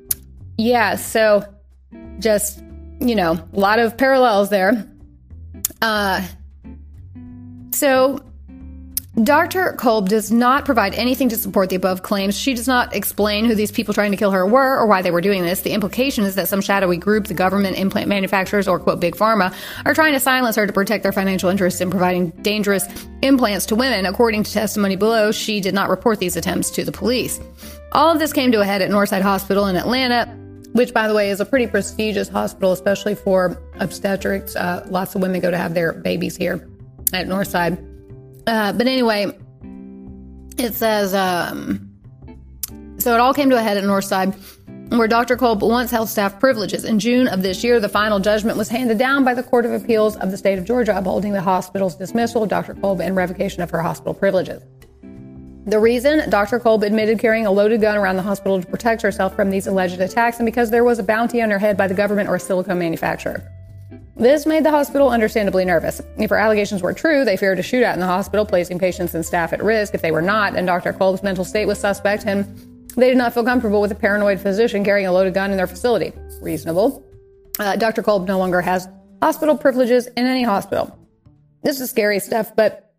yeah, 0.58 0.96
so 0.96 1.44
just, 2.20 2.62
you 3.00 3.16
know, 3.16 3.34
a 3.54 3.60
lot 3.60 3.80
of 3.80 3.98
parallels 3.98 4.50
there. 4.50 4.88
Uh, 5.82 6.26
so 7.72 8.20
Dr. 9.22 9.74
Kolb 9.74 10.08
does 10.08 10.32
not 10.32 10.64
provide 10.64 10.96
anything 10.96 11.28
to 11.28 11.36
support 11.36 11.70
the 11.70 11.76
above 11.76 12.02
claims. 12.02 12.38
She 12.38 12.54
does 12.54 12.66
not 12.66 12.96
explain 12.96 13.44
who 13.44 13.54
these 13.54 13.72
people 13.72 13.94
trying 13.94 14.12
to 14.12 14.18
kill 14.18 14.32
her 14.32 14.46
were 14.46 14.80
or 14.80 14.88
why 14.88 15.02
they 15.02 15.12
were 15.12 15.20
doing 15.20 15.44
this. 15.44 15.62
The 15.62 15.74
implication 15.74 16.24
is 16.24 16.36
that 16.36 16.48
some 16.48 16.62
shadowy 16.62 16.96
group, 16.96 17.28
the 17.28 17.34
government, 17.34 17.78
implant 17.78 18.08
manufacturers, 18.08 18.70
or 18.70 18.80
quote, 18.80 19.02
big 19.02 19.18
pharma, 19.18 19.54
are 19.86 19.94
trying 19.94 20.14
to 20.14 20.20
silence 20.22 20.56
her 20.56 20.66
to 20.66 20.72
protect 20.72 21.04
their 21.04 21.12
financial 21.12 21.50
interests 21.50 21.82
in 21.82 21.92
providing 21.92 22.30
dangerous 22.42 22.86
implants 23.22 23.66
to 23.66 23.76
women. 23.76 24.06
According 24.06 24.44
to 24.44 24.52
testimony 24.54 24.96
below, 24.96 25.34
she 25.34 25.60
did 25.60 25.74
not 25.74 25.90
report 25.90 26.20
these 26.20 26.38
attempts 26.38 26.72
to 26.72 26.86
the 26.86 26.94
police. 26.94 27.42
All 27.92 28.14
of 28.14 28.20
this 28.20 28.32
came 28.32 28.54
to 28.54 28.62
a 28.62 28.66
head 28.66 28.82
at 28.82 28.92
Northside 28.92 29.24
Hospital 29.24 29.68
in 29.68 29.76
Atlanta, 29.76 30.26
which, 30.72 30.94
by 30.94 31.10
the 31.10 31.14
way, 31.14 31.32
is 31.32 31.42
a 31.42 31.46
pretty 31.46 31.68
prestigious 31.68 32.30
hospital, 32.30 32.72
especially 32.72 33.16
for 33.16 33.62
obstetrics. 33.82 34.56
Uh, 34.56 34.88
lots 34.90 35.16
of 35.16 35.22
women 35.22 35.42
go 35.42 35.52
to 35.52 35.58
have 35.58 35.74
their 35.74 35.92
babies 35.92 36.38
here 36.38 36.66
at 37.12 37.28
Northside. 37.28 37.91
Uh, 38.48 38.74
but 38.74 38.88
anyway, 38.88 39.38
it 40.58 40.74
says, 40.74 41.14
um, 41.14 41.92
so 42.98 43.14
it 43.14 43.20
all 43.20 43.34
came 43.34 43.50
to 43.50 43.58
a 43.58 43.62
head 43.62 43.78
at 43.78 43.84
Northside, 43.84 44.36
where 44.98 45.08
Dr. 45.08 45.38
Kolb 45.38 45.62
once 45.62 45.90
held 45.90 46.10
staff 46.10 46.40
privileges. 46.40 46.84
In 46.84 47.00
June 47.00 47.28
of 47.28 47.42
this 47.42 47.64
year, 47.64 47.80
the 47.80 47.90
final 47.90 48.20
judgment 48.20 48.58
was 48.58 48.68
handed 48.68 48.98
down 48.98 49.24
by 49.24 49.34
the 49.34 49.44
Court 49.44 49.66
of 49.66 49.72
Appeals 49.72 50.18
of 50.18 50.32
the 50.32 50.38
state 50.38 50.60
of 50.60 50.66
Georgia, 50.66 50.98
upholding 50.98 51.34
the 51.34 51.42
hospital's 51.42 51.96
dismissal 51.96 52.44
of 52.44 52.50
Dr. 52.50 52.74
Kolb 52.76 53.00
and 53.00 53.16
revocation 53.16 53.62
of 53.62 53.70
her 53.70 53.82
hospital 53.82 54.14
privileges. 54.14 54.62
The 55.66 55.80
reason 55.80 56.28
Dr. 56.30 56.60
Kolb 56.60 56.82
admitted 56.84 57.20
carrying 57.20 57.46
a 57.46 57.52
loaded 57.52 57.82
gun 57.82 57.96
around 57.96 58.16
the 58.16 58.24
hospital 58.24 58.60
to 58.60 58.68
protect 58.68 59.04
herself 59.04 59.36
from 59.36 59.52
these 59.52 59.68
alleged 59.68 60.02
attacks 60.02 60.40
and 60.40 60.46
because 60.46 60.72
there 60.72 60.84
was 60.84 60.98
a 60.98 61.04
bounty 61.04 61.40
on 61.42 61.52
her 61.52 61.60
head 61.60 61.78
by 61.78 61.88
the 61.88 61.94
government 61.94 62.28
or 62.28 62.36
a 62.36 62.40
silicone 62.40 62.80
manufacturer. 62.80 63.44
This 64.16 64.46
made 64.46 64.64
the 64.64 64.72
hospital 64.72 65.10
understandably 65.10 65.66
nervous. 65.66 66.02
If 66.18 66.30
her 66.30 66.38
allegations 66.38 66.82
were 66.82 66.94
true, 66.94 67.24
they 67.24 67.38
feared 67.38 67.60
a 67.60 67.64
shootout 67.64 67.94
in 67.94 68.00
the 68.00 68.06
hospital, 68.06 68.46
placing 68.46 68.80
patients 68.80 69.16
and 69.16 69.26
staff 69.26 69.54
at 69.54 69.64
risk. 69.64 69.96
If 69.96 70.02
they 70.02 70.12
were 70.12 70.22
not, 70.22 70.56
and 70.56 70.68
Dr. 70.68 70.94
Kolb's 70.94 71.24
mental 71.24 71.46
state 71.46 71.66
was 71.66 71.80
suspect, 71.80 72.26
and 72.26 72.46
they 72.96 73.08
did 73.08 73.18
not 73.18 73.34
feel 73.34 73.44
comfortable 73.44 73.82
with 73.82 73.92
a 73.92 73.96
paranoid 73.96 74.40
physician 74.40 74.84
carrying 74.84 75.08
a 75.08 75.12
loaded 75.12 75.34
gun 75.34 75.52
in 75.52 75.58
their 75.58 75.68
facility. 75.68 76.14
Reasonable. 76.42 77.04
Uh, 77.60 77.76
Dr. 77.78 78.04
Kolb 78.04 78.28
no 78.28 78.38
longer 78.38 78.62
has 78.62 78.88
hospital 79.22 79.58
privileges 79.58 80.08
in 80.08 80.26
any 80.26 80.44
hospital. 80.44 80.98
This 81.64 81.80
is 81.80 81.90
scary 81.90 82.20
stuff, 82.20 82.56
but 82.56 82.94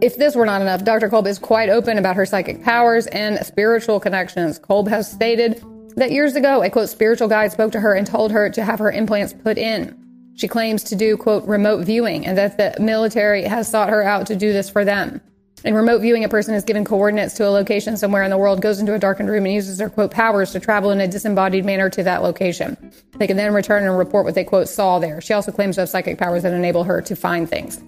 if 0.00 0.16
this 0.16 0.36
were 0.36 0.46
not 0.46 0.62
enough, 0.62 0.84
Dr. 0.84 1.08
Kolb 1.08 1.26
is 1.26 1.38
quite 1.38 1.70
open 1.70 1.98
about 1.98 2.14
her 2.16 2.26
psychic 2.26 2.62
powers 2.62 3.06
and 3.08 3.44
spiritual 3.44 3.98
connections. 3.98 4.58
Kolb 4.58 4.88
has 4.88 5.10
stated 5.10 5.62
that 5.96 6.12
years 6.12 6.36
ago, 6.36 6.62
a 6.62 6.70
quote, 6.70 6.88
spiritual 6.88 7.28
guide 7.28 7.52
spoke 7.52 7.72
to 7.72 7.80
her 7.80 7.94
and 7.94 8.06
told 8.06 8.30
her 8.32 8.48
to 8.50 8.64
have 8.64 8.78
her 8.78 8.92
implants 8.92 9.32
put 9.32 9.58
in. 9.58 9.98
She 10.34 10.48
claims 10.48 10.82
to 10.84 10.96
do, 10.96 11.16
quote, 11.16 11.44
remote 11.44 11.84
viewing 11.84 12.26
and 12.26 12.36
that 12.38 12.56
the 12.56 12.80
military 12.82 13.44
has 13.44 13.68
sought 13.68 13.90
her 13.90 14.02
out 14.02 14.26
to 14.28 14.36
do 14.36 14.52
this 14.52 14.70
for 14.70 14.84
them. 14.84 15.20
In 15.64 15.74
remote 15.74 16.00
viewing, 16.00 16.24
a 16.24 16.28
person 16.28 16.54
is 16.54 16.64
given 16.64 16.84
coordinates 16.84 17.34
to 17.34 17.46
a 17.46 17.50
location 17.50 17.96
somewhere 17.96 18.24
in 18.24 18.30
the 18.30 18.38
world, 18.38 18.60
goes 18.60 18.80
into 18.80 18.94
a 18.94 18.98
darkened 18.98 19.28
room, 19.28 19.44
and 19.44 19.54
uses 19.54 19.78
their, 19.78 19.88
quote, 19.88 20.10
powers 20.10 20.50
to 20.52 20.60
travel 20.60 20.90
in 20.90 21.00
a 21.00 21.06
disembodied 21.06 21.64
manner 21.64 21.88
to 21.90 22.02
that 22.02 22.22
location. 22.22 22.92
They 23.18 23.28
can 23.28 23.36
then 23.36 23.54
return 23.54 23.84
and 23.84 23.96
report 23.96 24.24
what 24.24 24.34
they, 24.34 24.42
quote, 24.42 24.68
saw 24.68 24.98
there. 24.98 25.20
She 25.20 25.34
also 25.34 25.52
claims 25.52 25.76
to 25.76 25.82
have 25.82 25.88
psychic 25.88 26.18
powers 26.18 26.42
that 26.42 26.52
enable 26.52 26.82
her 26.82 27.00
to 27.02 27.14
find 27.14 27.48
things. 27.48 27.80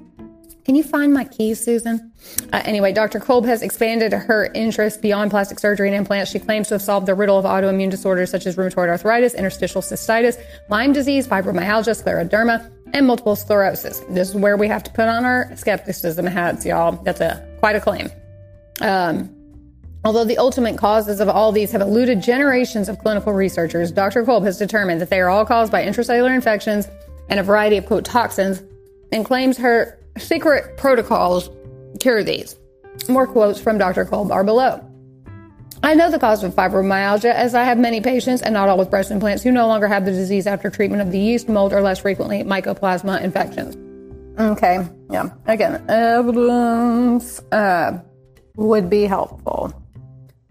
Can 0.64 0.74
you 0.74 0.82
find 0.82 1.12
my 1.12 1.24
keys, 1.24 1.62
Susan? 1.62 2.12
Uh, 2.52 2.62
anyway, 2.64 2.92
Dr. 2.92 3.20
Kolb 3.20 3.44
has 3.44 3.60
expanded 3.60 4.12
her 4.12 4.50
interest 4.54 5.02
beyond 5.02 5.30
plastic 5.30 5.58
surgery 5.60 5.88
and 5.88 5.96
implants. 5.96 6.30
She 6.30 6.38
claims 6.38 6.68
to 6.68 6.74
have 6.74 6.82
solved 6.82 7.06
the 7.06 7.14
riddle 7.14 7.38
of 7.38 7.44
autoimmune 7.44 7.90
disorders 7.90 8.30
such 8.30 8.46
as 8.46 8.56
rheumatoid 8.56 8.88
arthritis, 8.88 9.34
interstitial 9.34 9.82
cystitis, 9.82 10.42
Lyme 10.70 10.94
disease, 10.94 11.28
fibromyalgia, 11.28 12.02
scleroderma, 12.02 12.70
and 12.94 13.06
multiple 13.06 13.36
sclerosis. 13.36 14.00
This 14.08 14.30
is 14.30 14.36
where 14.36 14.56
we 14.56 14.68
have 14.68 14.82
to 14.84 14.90
put 14.90 15.06
on 15.06 15.24
our 15.24 15.54
skepticism 15.54 16.24
hats, 16.24 16.64
y'all. 16.64 16.92
That's 17.02 17.20
a 17.20 17.46
quite 17.58 17.76
a 17.76 17.80
claim. 17.80 18.10
Um, 18.80 19.34
Although 20.04 20.24
the 20.24 20.36
ultimate 20.36 20.76
causes 20.76 21.18
of 21.18 21.30
all 21.30 21.50
these 21.50 21.72
have 21.72 21.80
eluded 21.80 22.22
generations 22.22 22.90
of 22.90 22.98
clinical 22.98 23.32
researchers, 23.32 23.90
Dr. 23.90 24.22
Kolb 24.22 24.44
has 24.44 24.58
determined 24.58 25.00
that 25.00 25.08
they 25.08 25.18
are 25.18 25.30
all 25.30 25.46
caused 25.46 25.72
by 25.72 25.82
intracellular 25.82 26.34
infections 26.34 26.88
and 27.30 27.40
a 27.40 27.42
variety 27.42 27.78
of 27.78 27.86
quote 27.86 28.04
toxins 28.04 28.62
and 29.12 29.24
claims 29.24 29.56
her 29.56 29.98
secret 30.18 30.76
protocols 30.76 31.50
cure 32.00 32.22
these. 32.22 32.58
More 33.08 33.26
quotes 33.26 33.60
from 33.60 33.78
Dr. 33.78 34.04
Kolb 34.04 34.30
are 34.30 34.44
below. 34.44 34.80
I 35.82 35.94
know 35.94 36.10
the 36.10 36.18
cause 36.18 36.42
of 36.42 36.54
fibromyalgia 36.54 37.32
as 37.32 37.54
I 37.54 37.64
have 37.64 37.76
many 37.78 38.00
patients, 38.00 38.40
and 38.40 38.54
not 38.54 38.70
all 38.70 38.78
with 38.78 38.88
breast 38.88 39.10
implants, 39.10 39.42
who 39.42 39.52
no 39.52 39.66
longer 39.66 39.86
have 39.86 40.06
the 40.06 40.12
disease 40.12 40.46
after 40.46 40.70
treatment 40.70 41.02
of 41.02 41.10
the 41.10 41.18
yeast, 41.18 41.48
mold, 41.48 41.74
or 41.74 41.82
less 41.82 41.98
frequently 41.98 42.42
mycoplasma 42.42 43.20
infections. 43.20 43.76
Okay, 44.40 44.88
yeah. 45.10 45.28
Again, 45.46 45.84
evidence 45.88 47.40
uh, 47.52 47.98
would 48.56 48.88
be 48.88 49.04
helpful. 49.04 49.74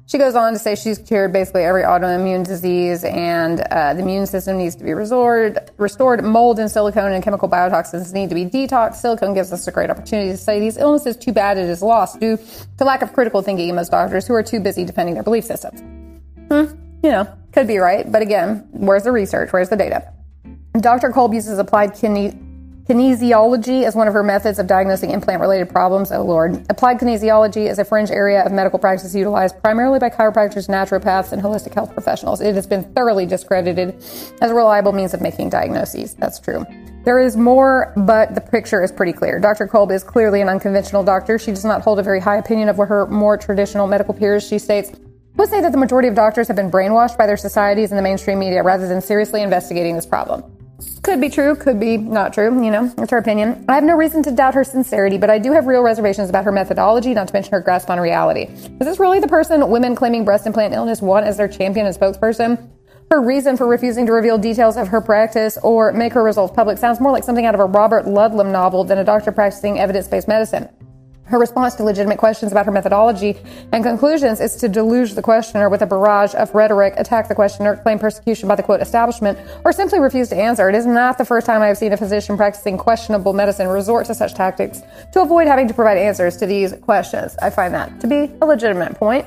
She 0.05 0.17
goes 0.17 0.35
on 0.35 0.51
to 0.53 0.59
say 0.59 0.75
she's 0.75 0.97
cured 0.97 1.31
basically 1.31 1.63
every 1.63 1.83
autoimmune 1.83 2.45
disease 2.45 3.05
and 3.05 3.61
uh, 3.61 3.93
the 3.93 4.01
immune 4.01 4.25
system 4.25 4.57
needs 4.57 4.75
to 4.75 4.83
be 4.83 4.93
restored. 4.93 5.71
Restored 5.77 6.23
mold 6.23 6.59
and 6.59 6.69
silicone 6.69 7.13
and 7.13 7.23
chemical 7.23 7.47
biotoxins 7.47 8.11
need 8.11 8.29
to 8.29 8.35
be 8.35 8.45
detoxed. 8.45 8.95
Silicone 8.95 9.33
gives 9.33 9.53
us 9.53 9.65
a 9.67 9.71
great 9.71 9.89
opportunity 9.89 10.31
to 10.31 10.37
say 10.37 10.59
these 10.59 10.77
illnesses 10.77 11.15
too 11.15 11.31
bad 11.31 11.57
it 11.57 11.69
is 11.69 11.81
lost 11.81 12.19
due 12.19 12.37
to 12.77 12.83
lack 12.83 13.01
of 13.01 13.13
critical 13.13 13.41
thinking 13.41 13.69
in 13.69 13.75
most 13.75 13.91
doctors 13.91 14.27
who 14.27 14.33
are 14.33 14.43
too 14.43 14.59
busy 14.59 14.83
defending 14.83 15.13
their 15.15 15.23
belief 15.23 15.45
systems. 15.45 15.79
Hmm, 16.49 16.75
you 17.01 17.09
know, 17.09 17.27
could 17.53 17.67
be 17.67 17.77
right, 17.77 18.11
but 18.11 18.21
again, 18.21 18.67
where's 18.71 19.03
the 19.03 19.11
research? 19.11 19.53
Where's 19.53 19.69
the 19.69 19.77
data? 19.77 20.11
Dr. 20.79 21.11
Kolb 21.11 21.33
uses 21.33 21.59
applied 21.59 21.93
kidney 21.93 22.37
Kinesiology 22.85 23.87
is 23.87 23.95
one 23.95 24.09
of 24.09 24.13
her 24.13 24.23
methods 24.23 24.59
of 24.59 24.67
diagnosing 24.67 25.11
implant 25.11 25.39
related 25.39 25.69
problems. 25.69 26.11
Oh, 26.11 26.21
Lord. 26.21 26.65
Applied 26.69 26.99
kinesiology 26.99 27.69
is 27.69 27.79
a 27.79 27.85
fringe 27.85 28.11
area 28.11 28.43
of 28.43 28.51
medical 28.51 28.77
practice 28.77 29.15
utilized 29.15 29.57
primarily 29.61 29.99
by 29.99 30.09
chiropractors, 30.09 30.67
naturopaths, 30.67 31.31
and 31.31 31.41
holistic 31.41 31.73
health 31.73 31.93
professionals. 31.93 32.41
It 32.41 32.55
has 32.55 32.67
been 32.67 32.83
thoroughly 32.93 33.25
discredited 33.25 33.95
as 34.41 34.51
a 34.51 34.53
reliable 34.53 34.91
means 34.91 35.13
of 35.13 35.21
making 35.21 35.49
diagnoses. 35.49 36.13
That's 36.15 36.39
true. 36.39 36.65
There 37.05 37.21
is 37.21 37.37
more, 37.37 37.93
but 37.95 38.35
the 38.35 38.41
picture 38.41 38.83
is 38.83 38.91
pretty 38.91 39.13
clear. 39.13 39.39
Dr. 39.39 39.65
Kolb 39.65 39.89
is 39.89 40.03
clearly 40.03 40.41
an 40.41 40.49
unconventional 40.49 41.03
doctor. 41.03 41.39
She 41.39 41.51
does 41.51 41.63
not 41.63 41.83
hold 41.83 41.99
a 41.99 42.03
very 42.03 42.19
high 42.19 42.37
opinion 42.37 42.67
of 42.67 42.75
her 42.75 43.07
more 43.07 43.37
traditional 43.37 43.87
medical 43.87 44.13
peers. 44.13 44.45
She 44.45 44.59
states, 44.59 44.91
would 45.37 45.49
say 45.49 45.61
that 45.61 45.71
the 45.71 45.77
majority 45.77 46.09
of 46.09 46.15
doctors 46.15 46.47
have 46.49 46.57
been 46.57 46.69
brainwashed 46.69 47.17
by 47.17 47.27
their 47.27 47.37
societies 47.37 47.91
and 47.91 47.97
the 47.97 48.03
mainstream 48.03 48.39
media 48.39 48.61
rather 48.61 48.89
than 48.89 49.01
seriously 49.01 49.41
investigating 49.41 49.95
this 49.95 50.05
problem. 50.05 50.43
Could 51.03 51.19
be 51.19 51.29
true, 51.29 51.53
could 51.57 51.81
be 51.81 51.97
not 51.97 52.33
true, 52.33 52.63
you 52.63 52.71
know, 52.71 52.89
it's 52.97 53.11
her 53.11 53.17
opinion. 53.17 53.65
I 53.67 53.75
have 53.75 53.83
no 53.83 53.95
reason 53.95 54.23
to 54.23 54.31
doubt 54.31 54.53
her 54.53 54.63
sincerity, 54.63 55.17
but 55.17 55.29
I 55.29 55.37
do 55.37 55.51
have 55.51 55.67
real 55.67 55.81
reservations 55.81 56.29
about 56.29 56.45
her 56.45 56.51
methodology, 56.51 57.13
not 57.13 57.27
to 57.27 57.33
mention 57.33 57.51
her 57.51 57.59
grasp 57.59 57.89
on 57.89 57.99
reality. 57.99 58.43
Is 58.43 58.79
this 58.79 58.99
really 58.99 59.19
the 59.19 59.27
person 59.27 59.69
women 59.69 59.97
claiming 59.97 60.23
breast 60.23 60.47
implant 60.47 60.73
illness 60.73 61.01
want 61.01 61.25
as 61.25 61.35
their 61.35 61.49
champion 61.49 61.85
and 61.85 61.95
spokesperson? 61.95 62.69
Her 63.11 63.21
reason 63.21 63.57
for 63.57 63.67
refusing 63.67 64.05
to 64.05 64.13
reveal 64.13 64.37
details 64.37 64.77
of 64.77 64.87
her 64.87 65.01
practice 65.01 65.57
or 65.61 65.91
make 65.91 66.13
her 66.13 66.23
results 66.23 66.55
public 66.55 66.77
sounds 66.77 67.01
more 67.01 67.11
like 67.11 67.25
something 67.25 67.45
out 67.45 67.53
of 67.53 67.59
a 67.59 67.65
Robert 67.65 68.05
Ludlum 68.05 68.53
novel 68.53 68.85
than 68.85 68.97
a 68.97 69.03
doctor 69.03 69.33
practicing 69.33 69.79
evidence 69.79 70.07
based 70.07 70.29
medicine. 70.29 70.69
Her 71.25 71.39
response 71.39 71.75
to 71.75 71.83
legitimate 71.83 72.17
questions 72.17 72.51
about 72.51 72.65
her 72.65 72.71
methodology 72.71 73.37
and 73.71 73.83
conclusions 73.83 74.41
is 74.41 74.57
to 74.57 74.67
deluge 74.67 75.13
the 75.13 75.21
questioner 75.21 75.69
with 75.69 75.81
a 75.81 75.85
barrage 75.85 76.35
of 76.35 76.53
rhetoric, 76.53 76.93
attack 76.97 77.29
the 77.29 77.35
questioner, 77.35 77.77
claim 77.77 77.97
persecution 77.97 78.49
by 78.49 78.55
the 78.55 78.63
quote 78.63 78.81
establishment, 78.81 79.39
or 79.63 79.71
simply 79.71 79.99
refuse 79.99 80.29
to 80.29 80.35
answer. 80.35 80.67
It 80.67 80.75
is 80.75 80.85
not 80.85 81.17
the 81.17 81.25
first 81.25 81.45
time 81.45 81.61
I 81.61 81.67
have 81.67 81.77
seen 81.77 81.93
a 81.93 81.97
physician 81.97 82.35
practicing 82.35 82.77
questionable 82.77 83.31
medicine 83.31 83.67
resort 83.67 84.07
to 84.07 84.15
such 84.15 84.33
tactics 84.33 84.81
to 85.13 85.21
avoid 85.21 85.47
having 85.47 85.67
to 85.69 85.73
provide 85.73 85.97
answers 85.97 86.35
to 86.37 86.45
these 86.45 86.73
questions. 86.81 87.37
I 87.41 87.49
find 87.49 87.73
that 87.73 88.01
to 88.01 88.07
be 88.07 88.29
a 88.41 88.45
legitimate 88.45 88.95
point. 88.95 89.25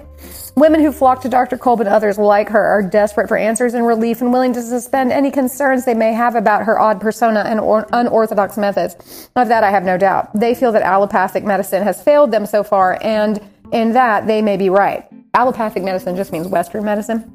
Women 0.56 0.80
who 0.80 0.90
flock 0.90 1.20
to 1.22 1.28
Dr. 1.28 1.58
Kolb 1.58 1.80
and 1.80 1.88
others 1.88 2.16
like 2.16 2.48
her 2.48 2.64
are 2.64 2.82
desperate 2.82 3.28
for 3.28 3.36
answers 3.36 3.74
and 3.74 3.86
relief 3.86 4.22
and 4.22 4.32
willing 4.32 4.52
to 4.54 4.62
suspend 4.62 5.12
any 5.12 5.30
concerns 5.30 5.84
they 5.84 5.94
may 5.94 6.12
have 6.12 6.34
about 6.34 6.64
her 6.64 6.78
odd 6.78 7.00
persona 7.00 7.40
and 7.40 7.60
or- 7.60 7.86
unorthodox 7.92 8.56
methods. 8.56 9.28
Of 9.36 9.48
that, 9.48 9.64
I 9.64 9.70
have 9.70 9.84
no 9.84 9.98
doubt. 9.98 10.30
They 10.34 10.54
feel 10.54 10.72
that 10.72 10.82
allopathic 10.82 11.44
medicine 11.44 11.82
has 11.82 12.02
failed 12.02 12.30
them 12.30 12.46
so 12.46 12.62
far, 12.62 12.98
and 13.02 13.40
in 13.72 13.92
that, 13.92 14.26
they 14.26 14.40
may 14.40 14.56
be 14.56 14.70
right. 14.70 15.04
Allopathic 15.34 15.82
medicine 15.82 16.16
just 16.16 16.32
means 16.32 16.48
Western 16.48 16.84
medicine. 16.84 17.32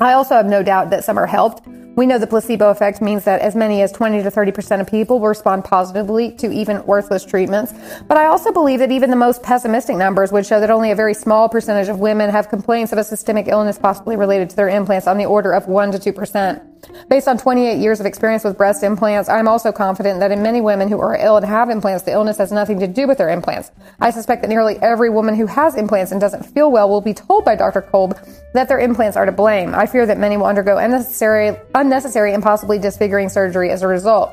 I 0.00 0.14
also 0.14 0.34
have 0.34 0.46
no 0.46 0.62
doubt 0.62 0.90
that 0.90 1.04
some 1.04 1.18
are 1.18 1.26
helped 1.26 1.66
we 1.96 2.06
know 2.06 2.18
the 2.18 2.26
placebo 2.26 2.68
effect 2.68 3.00
means 3.00 3.24
that 3.24 3.40
as 3.40 3.56
many 3.56 3.80
as 3.80 3.90
20 3.90 4.22
to 4.22 4.30
30% 4.30 4.80
of 4.82 4.86
people 4.86 5.18
will 5.18 5.28
respond 5.28 5.64
positively 5.64 6.30
to 6.32 6.52
even 6.52 6.84
worthless 6.84 7.24
treatments. 7.24 7.72
But 8.06 8.18
I 8.18 8.26
also 8.26 8.52
believe 8.52 8.80
that 8.80 8.92
even 8.92 9.08
the 9.08 9.16
most 9.16 9.42
pessimistic 9.42 9.96
numbers 9.96 10.30
would 10.30 10.44
show 10.44 10.60
that 10.60 10.70
only 10.70 10.90
a 10.90 10.94
very 10.94 11.14
small 11.14 11.48
percentage 11.48 11.88
of 11.88 11.98
women 11.98 12.28
have 12.30 12.50
complaints 12.50 12.92
of 12.92 12.98
a 12.98 13.04
systemic 13.04 13.48
illness 13.48 13.78
possibly 13.78 14.14
related 14.14 14.50
to 14.50 14.56
their 14.56 14.68
implants 14.68 15.06
on 15.06 15.16
the 15.16 15.24
order 15.24 15.52
of 15.52 15.66
1 15.66 15.92
to 15.92 16.12
2%. 16.12 16.62
Based 17.08 17.26
on 17.26 17.38
28 17.38 17.78
years 17.78 17.98
of 17.98 18.06
experience 18.06 18.44
with 18.44 18.56
breast 18.56 18.82
implants, 18.82 19.28
I'm 19.28 19.48
also 19.48 19.72
confident 19.72 20.20
that 20.20 20.30
in 20.30 20.42
many 20.42 20.60
women 20.60 20.88
who 20.88 21.00
are 21.00 21.16
ill 21.16 21.36
and 21.36 21.46
have 21.46 21.70
implants, 21.70 22.04
the 22.04 22.12
illness 22.12 22.38
has 22.38 22.52
nothing 22.52 22.78
to 22.80 22.86
do 22.86 23.08
with 23.08 23.18
their 23.18 23.30
implants. 23.30 23.72
I 24.00 24.10
suspect 24.10 24.42
that 24.42 24.48
nearly 24.48 24.76
every 24.82 25.10
woman 25.10 25.34
who 25.34 25.46
has 25.46 25.76
implants 25.76 26.12
and 26.12 26.20
doesn't 26.20 26.44
feel 26.44 26.70
well 26.70 26.88
will 26.88 27.00
be 27.00 27.14
told 27.14 27.44
by 27.44 27.56
Dr. 27.56 27.80
Kolb 27.80 28.18
that 28.54 28.68
their 28.68 28.78
implants 28.78 29.16
are 29.16 29.26
to 29.26 29.32
blame. 29.32 29.74
I 29.74 29.86
fear 29.86 30.06
that 30.06 30.18
many 30.18 30.36
will 30.36 30.46
undergo 30.46 30.78
unnecessary, 30.78 31.56
unnecessary 31.74 31.85
and 31.90 32.42
possibly 32.42 32.78
disfiguring 32.78 33.28
surgery 33.28 33.70
as 33.70 33.82
a 33.82 33.88
result. 33.88 34.32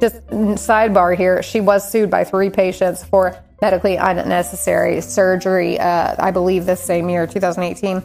Just 0.00 0.26
sidebar 0.26 1.16
here, 1.16 1.42
she 1.42 1.60
was 1.60 1.88
sued 1.88 2.10
by 2.10 2.24
three 2.24 2.50
patients 2.50 3.04
for 3.04 3.36
medically 3.62 3.96
unnecessary 3.96 5.00
surgery, 5.00 5.78
uh, 5.78 6.16
I 6.18 6.30
believe 6.30 6.66
this 6.66 6.82
same 6.82 7.08
year, 7.08 7.26
2018. 7.26 8.02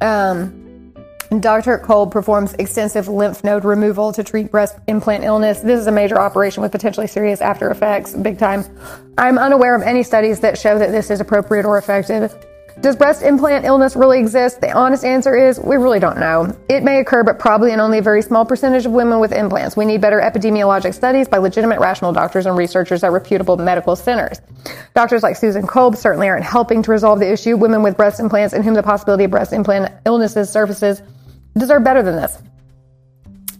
Um, 0.00 0.94
Dr. 1.38 1.78
Kolb 1.78 2.10
performs 2.10 2.54
extensive 2.54 3.06
lymph 3.06 3.44
node 3.44 3.64
removal 3.64 4.12
to 4.12 4.24
treat 4.24 4.50
breast 4.50 4.76
implant 4.88 5.22
illness. 5.22 5.60
This 5.60 5.78
is 5.78 5.86
a 5.86 5.92
major 5.92 6.18
operation 6.18 6.60
with 6.60 6.72
potentially 6.72 7.06
serious 7.06 7.40
after 7.40 7.70
effects, 7.70 8.14
big 8.14 8.36
time. 8.36 8.64
I'm 9.16 9.38
unaware 9.38 9.76
of 9.76 9.82
any 9.82 10.02
studies 10.02 10.40
that 10.40 10.58
show 10.58 10.76
that 10.78 10.90
this 10.90 11.08
is 11.08 11.20
appropriate 11.20 11.64
or 11.64 11.78
effective. 11.78 12.34
Does 12.80 12.96
breast 12.96 13.20
implant 13.20 13.66
illness 13.66 13.94
really 13.94 14.18
exist? 14.18 14.62
The 14.62 14.72
honest 14.72 15.04
answer 15.04 15.36
is 15.36 15.60
we 15.60 15.76
really 15.76 15.98
don't 15.98 16.18
know. 16.18 16.56
It 16.70 16.82
may 16.82 17.00
occur, 17.00 17.22
but 17.22 17.38
probably 17.38 17.72
in 17.72 17.80
only 17.80 17.98
a 17.98 18.02
very 18.02 18.22
small 18.22 18.46
percentage 18.46 18.86
of 18.86 18.92
women 18.92 19.20
with 19.20 19.32
implants. 19.32 19.76
We 19.76 19.84
need 19.84 20.00
better 20.00 20.18
epidemiologic 20.18 20.94
studies 20.94 21.28
by 21.28 21.36
legitimate, 21.38 21.78
rational 21.78 22.14
doctors 22.14 22.46
and 22.46 22.56
researchers 22.56 23.04
at 23.04 23.12
reputable 23.12 23.58
medical 23.58 23.96
centers. 23.96 24.40
Doctors 24.94 25.22
like 25.22 25.36
Susan 25.36 25.66
Kolb 25.66 25.94
certainly 25.94 26.26
aren't 26.28 26.44
helping 26.44 26.82
to 26.84 26.90
resolve 26.90 27.18
the 27.20 27.30
issue. 27.30 27.54
Women 27.54 27.82
with 27.82 27.98
breast 27.98 28.18
implants 28.18 28.54
in 28.54 28.62
whom 28.62 28.72
the 28.72 28.82
possibility 28.82 29.24
of 29.24 29.30
breast 29.30 29.52
implant 29.52 29.92
illnesses 30.06 30.48
surfaces 30.48 31.02
deserve 31.58 31.84
better 31.84 32.02
than 32.02 32.16
this. 32.16 32.38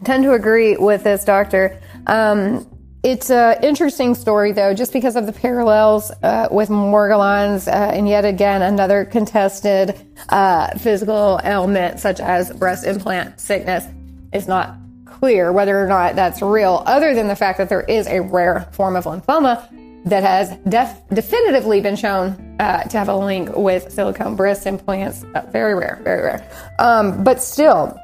I 0.01 0.05
tend 0.05 0.25
to 0.25 0.33
agree 0.33 0.79
with 0.79 1.05
this 1.05 1.27
doctor. 1.27 1.79
Um, 2.07 2.67
it's 3.03 3.31
an 3.31 3.63
interesting 3.65 4.15
story, 4.15 4.53
though, 4.53 4.75
just 4.75 4.93
because 4.93 5.17
of 5.17 5.27
the 5.27 5.33
parallels 5.33 6.11
uh, 6.23 6.49
with 6.51 6.69
Morgellons 6.69 7.67
uh, 7.67 7.71
and 7.71 8.07
yet 8.07 8.25
again 8.25 8.61
another 8.61 9.07
contested 9.07 9.95
uh, 10.29 10.77
physical 10.79 11.41
ailment 11.43 11.99
such 11.99 12.21
as 12.21 12.53
breast 12.53 12.87
implant 12.87 13.41
sickness. 13.41 13.87
It's 14.33 14.47
not 14.47 14.77
clear 15.07 15.53
whether 15.53 15.83
or 15.83 15.87
not 15.87 16.15
that's 16.15 16.43
real, 16.43 16.83
other 16.87 17.15
than 17.15 17.29
the 17.29 17.37
fact 17.37 17.59
that 17.59 17.69
there 17.69 17.83
is 17.83 18.07
a 18.07 18.21
rare 18.21 18.69
form 18.73 18.97
of 18.97 19.05
lymphoma 19.05 19.67
that 20.05 20.23
has 20.23 20.57
def- 20.69 21.01
definitively 21.13 21.81
been 21.81 21.97
shown 21.97 22.57
uh, 22.61 22.83
to 22.85 22.99
have 22.99 23.09
a 23.09 23.17
link 23.17 23.55
with 23.57 23.93
silicone 23.93 24.37
breast 24.37 24.67
implants. 24.67 25.25
Uh, 25.35 25.47
very 25.51 25.75
rare, 25.75 26.01
very 26.05 26.23
rare. 26.23 26.51
Um, 26.79 27.23
but 27.25 27.43
still, 27.43 27.99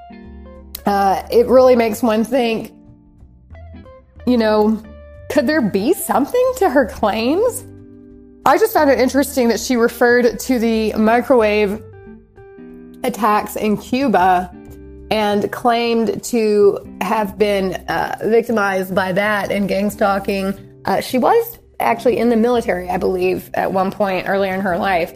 uh, 0.84 1.26
it 1.30 1.46
really 1.46 1.76
makes 1.76 2.02
one 2.02 2.24
think 2.24 2.72
you 4.26 4.36
know, 4.36 4.82
could 5.30 5.46
there 5.46 5.62
be 5.62 5.92
something 5.92 6.52
to 6.56 6.68
her 6.70 6.86
claims? 6.86 7.66
I 8.44 8.58
just 8.58 8.72
found 8.72 8.90
it 8.90 8.98
interesting 8.98 9.48
that 9.48 9.60
she 9.60 9.76
referred 9.76 10.38
to 10.38 10.58
the 10.58 10.92
microwave 10.94 11.82
attacks 13.02 13.56
in 13.56 13.76
Cuba 13.76 14.52
and 15.10 15.50
claimed 15.52 16.22
to 16.24 16.78
have 17.00 17.38
been 17.38 17.74
uh, 17.88 18.16
victimized 18.22 18.94
by 18.94 19.12
that 19.12 19.50
and 19.50 19.68
gang 19.68 19.90
stalking. 19.90 20.54
Uh, 20.84 21.00
she 21.00 21.18
was 21.18 21.58
actually 21.78 22.18
in 22.18 22.28
the 22.28 22.36
military, 22.36 22.88
I 22.88 22.96
believe, 22.96 23.50
at 23.54 23.72
one 23.72 23.90
point 23.90 24.28
earlier 24.28 24.54
in 24.54 24.60
her 24.60 24.78
life. 24.78 25.12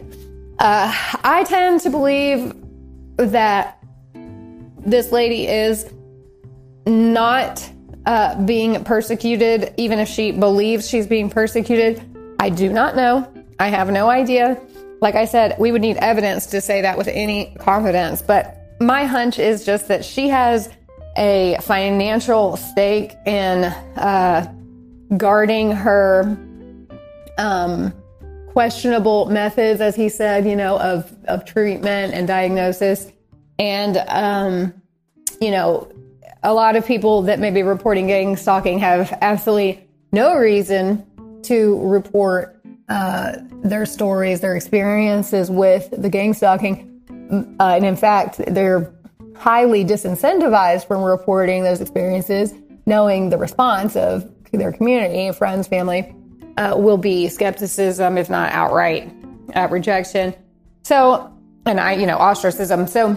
Uh, 0.59 0.93
I 1.23 1.43
tend 1.47 1.81
to 1.81 1.89
believe 1.89 2.53
that 3.17 3.83
this 4.85 5.11
lady 5.11 5.47
is 5.47 5.91
not 6.85 7.69
uh, 8.05 8.41
being 8.43 8.83
persecuted, 8.83 9.73
even 9.77 9.99
if 9.99 10.07
she 10.07 10.31
believes 10.31 10.89
she's 10.89 11.07
being 11.07 11.29
persecuted. 11.29 12.01
I 12.39 12.49
do 12.49 12.71
not 12.71 12.95
know. 12.95 13.31
I 13.59 13.67
have 13.67 13.91
no 13.91 14.09
idea. 14.09 14.59
Like 15.01 15.15
I 15.15 15.25
said, 15.25 15.55
we 15.59 15.71
would 15.71 15.81
need 15.81 15.97
evidence 15.97 16.47
to 16.47 16.61
say 16.61 16.81
that 16.81 16.97
with 16.97 17.07
any 17.07 17.55
confidence. 17.59 18.21
But 18.21 18.57
my 18.79 19.05
hunch 19.05 19.39
is 19.39 19.65
just 19.65 19.87
that 19.87 20.03
she 20.03 20.29
has 20.29 20.69
a 21.17 21.57
financial 21.61 22.57
stake 22.57 23.13
in 23.25 23.65
uh, 23.65 24.51
guarding 25.17 25.71
her 25.71 26.37
um, 27.37 27.93
questionable 28.47 29.25
methods, 29.27 29.81
as 29.81 29.95
he 29.95 30.09
said, 30.09 30.45
you 30.45 30.55
know, 30.55 30.79
of, 30.79 31.13
of 31.25 31.45
treatment 31.45 32.13
and 32.13 32.27
diagnosis. 32.27 33.11
And, 33.59 33.97
um, 34.07 34.73
you 35.39 35.51
know, 35.51 35.91
a 36.43 36.53
lot 36.53 36.75
of 36.75 36.85
people 36.85 37.21
that 37.23 37.39
may 37.39 37.51
be 37.51 37.63
reporting 37.63 38.07
gang 38.07 38.35
stalking 38.35 38.79
have 38.79 39.17
absolutely 39.21 39.87
no 40.11 40.35
reason 40.35 41.05
to 41.43 41.79
report 41.87 42.59
uh, 42.89 43.33
their 43.63 43.85
stories, 43.85 44.41
their 44.41 44.55
experiences 44.55 45.49
with 45.49 45.89
the 45.91 46.09
gang 46.09 46.33
stalking. 46.33 46.87
Uh, 47.59 47.75
and 47.75 47.85
in 47.85 47.95
fact, 47.95 48.41
they're 48.47 48.93
highly 49.35 49.85
disincentivized 49.85 50.87
from 50.87 51.01
reporting 51.01 51.63
those 51.63 51.79
experiences, 51.79 52.53
knowing 52.85 53.29
the 53.29 53.37
response 53.37 53.95
of 53.95 54.29
their 54.51 54.71
community, 54.71 55.31
friends, 55.31 55.67
family, 55.67 56.13
uh, 56.57 56.73
will 56.75 56.97
be 56.97 57.29
skepticism, 57.29 58.17
if 58.17 58.29
not 58.29 58.51
outright 58.51 59.11
uh, 59.55 59.67
rejection. 59.71 60.33
So, 60.83 61.31
and 61.65 61.79
I, 61.79 61.93
you 61.93 62.05
know, 62.05 62.17
ostracism. 62.17 62.87
So, 62.87 63.13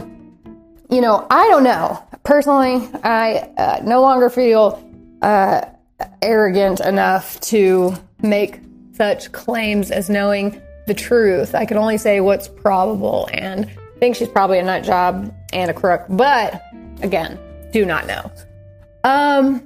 you 0.94 1.00
know, 1.00 1.26
I 1.28 1.48
don't 1.48 1.64
know. 1.64 2.02
Personally, 2.22 2.88
I 3.02 3.50
uh, 3.56 3.80
no 3.84 4.00
longer 4.00 4.30
feel 4.30 4.82
uh, 5.22 5.62
arrogant 6.22 6.80
enough 6.80 7.40
to 7.40 7.94
make 8.22 8.60
such 8.92 9.32
claims 9.32 9.90
as 9.90 10.08
knowing 10.08 10.62
the 10.86 10.94
truth. 10.94 11.54
I 11.54 11.64
can 11.64 11.76
only 11.76 11.98
say 11.98 12.20
what's 12.20 12.46
probable 12.46 13.28
and 13.32 13.70
think 13.98 14.16
she's 14.16 14.28
probably 14.28 14.58
a 14.58 14.62
nut 14.62 14.84
job 14.84 15.34
and 15.52 15.70
a 15.70 15.74
crook. 15.74 16.04
But 16.08 16.62
again, 17.02 17.38
do 17.72 17.84
not 17.84 18.06
know. 18.06 18.30
Um, 19.02 19.62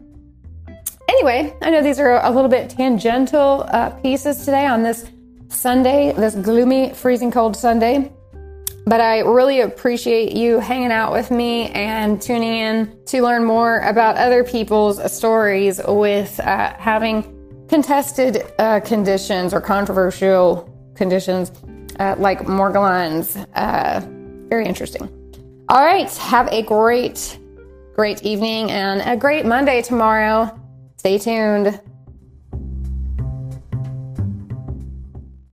anyway, 1.09 1.55
I 1.61 1.71
know 1.71 1.83
these 1.83 2.01
are 2.01 2.25
a 2.25 2.31
little 2.31 2.51
bit 2.51 2.71
tangential 2.71 3.67
uh, 3.69 3.91
pieces 3.91 4.39
today 4.45 4.67
on 4.67 4.83
this 4.83 5.11
Sunday, 5.49 6.13
this 6.13 6.35
gloomy, 6.35 6.95
freezing 6.95 7.31
cold 7.31 7.57
Sunday. 7.57 8.11
But 8.89 9.03
I 9.03 9.19
really 9.19 9.61
appreciate 9.61 10.33
you 10.33 10.61
hanging 10.61 10.93
out 10.93 11.13
with 11.13 11.31
me 11.31 11.69
and 11.73 12.23
tuning 12.23 12.55
in 12.55 13.05
to 13.07 13.23
learn 13.23 13.45
more 13.45 13.81
about 13.81 14.17
other 14.17 14.43
people's 14.43 15.13
stories 15.13 15.79
with 15.87 16.41
uh, 16.41 16.73
having 16.79 17.67
contested 17.69 18.51
uh, 18.59 18.81
conditions 18.81 19.53
or 19.53 19.61
controversial 19.61 20.75
conditions 20.95 21.53
uh, 22.01 22.15
like 22.19 22.41
Morgellons. 22.47 23.47
Uh, 23.55 24.01
very 24.49 24.65
interesting. 24.65 25.03
All 25.69 25.85
right. 25.85 26.11
Have 26.17 26.49
a 26.51 26.63
great, 26.63 27.39
great 27.95 28.23
evening 28.23 28.71
and 28.71 29.03
a 29.03 29.19
great 29.19 29.45
Monday 29.45 29.83
tomorrow. 29.83 30.59
Stay 30.97 31.19
tuned. 31.19 31.79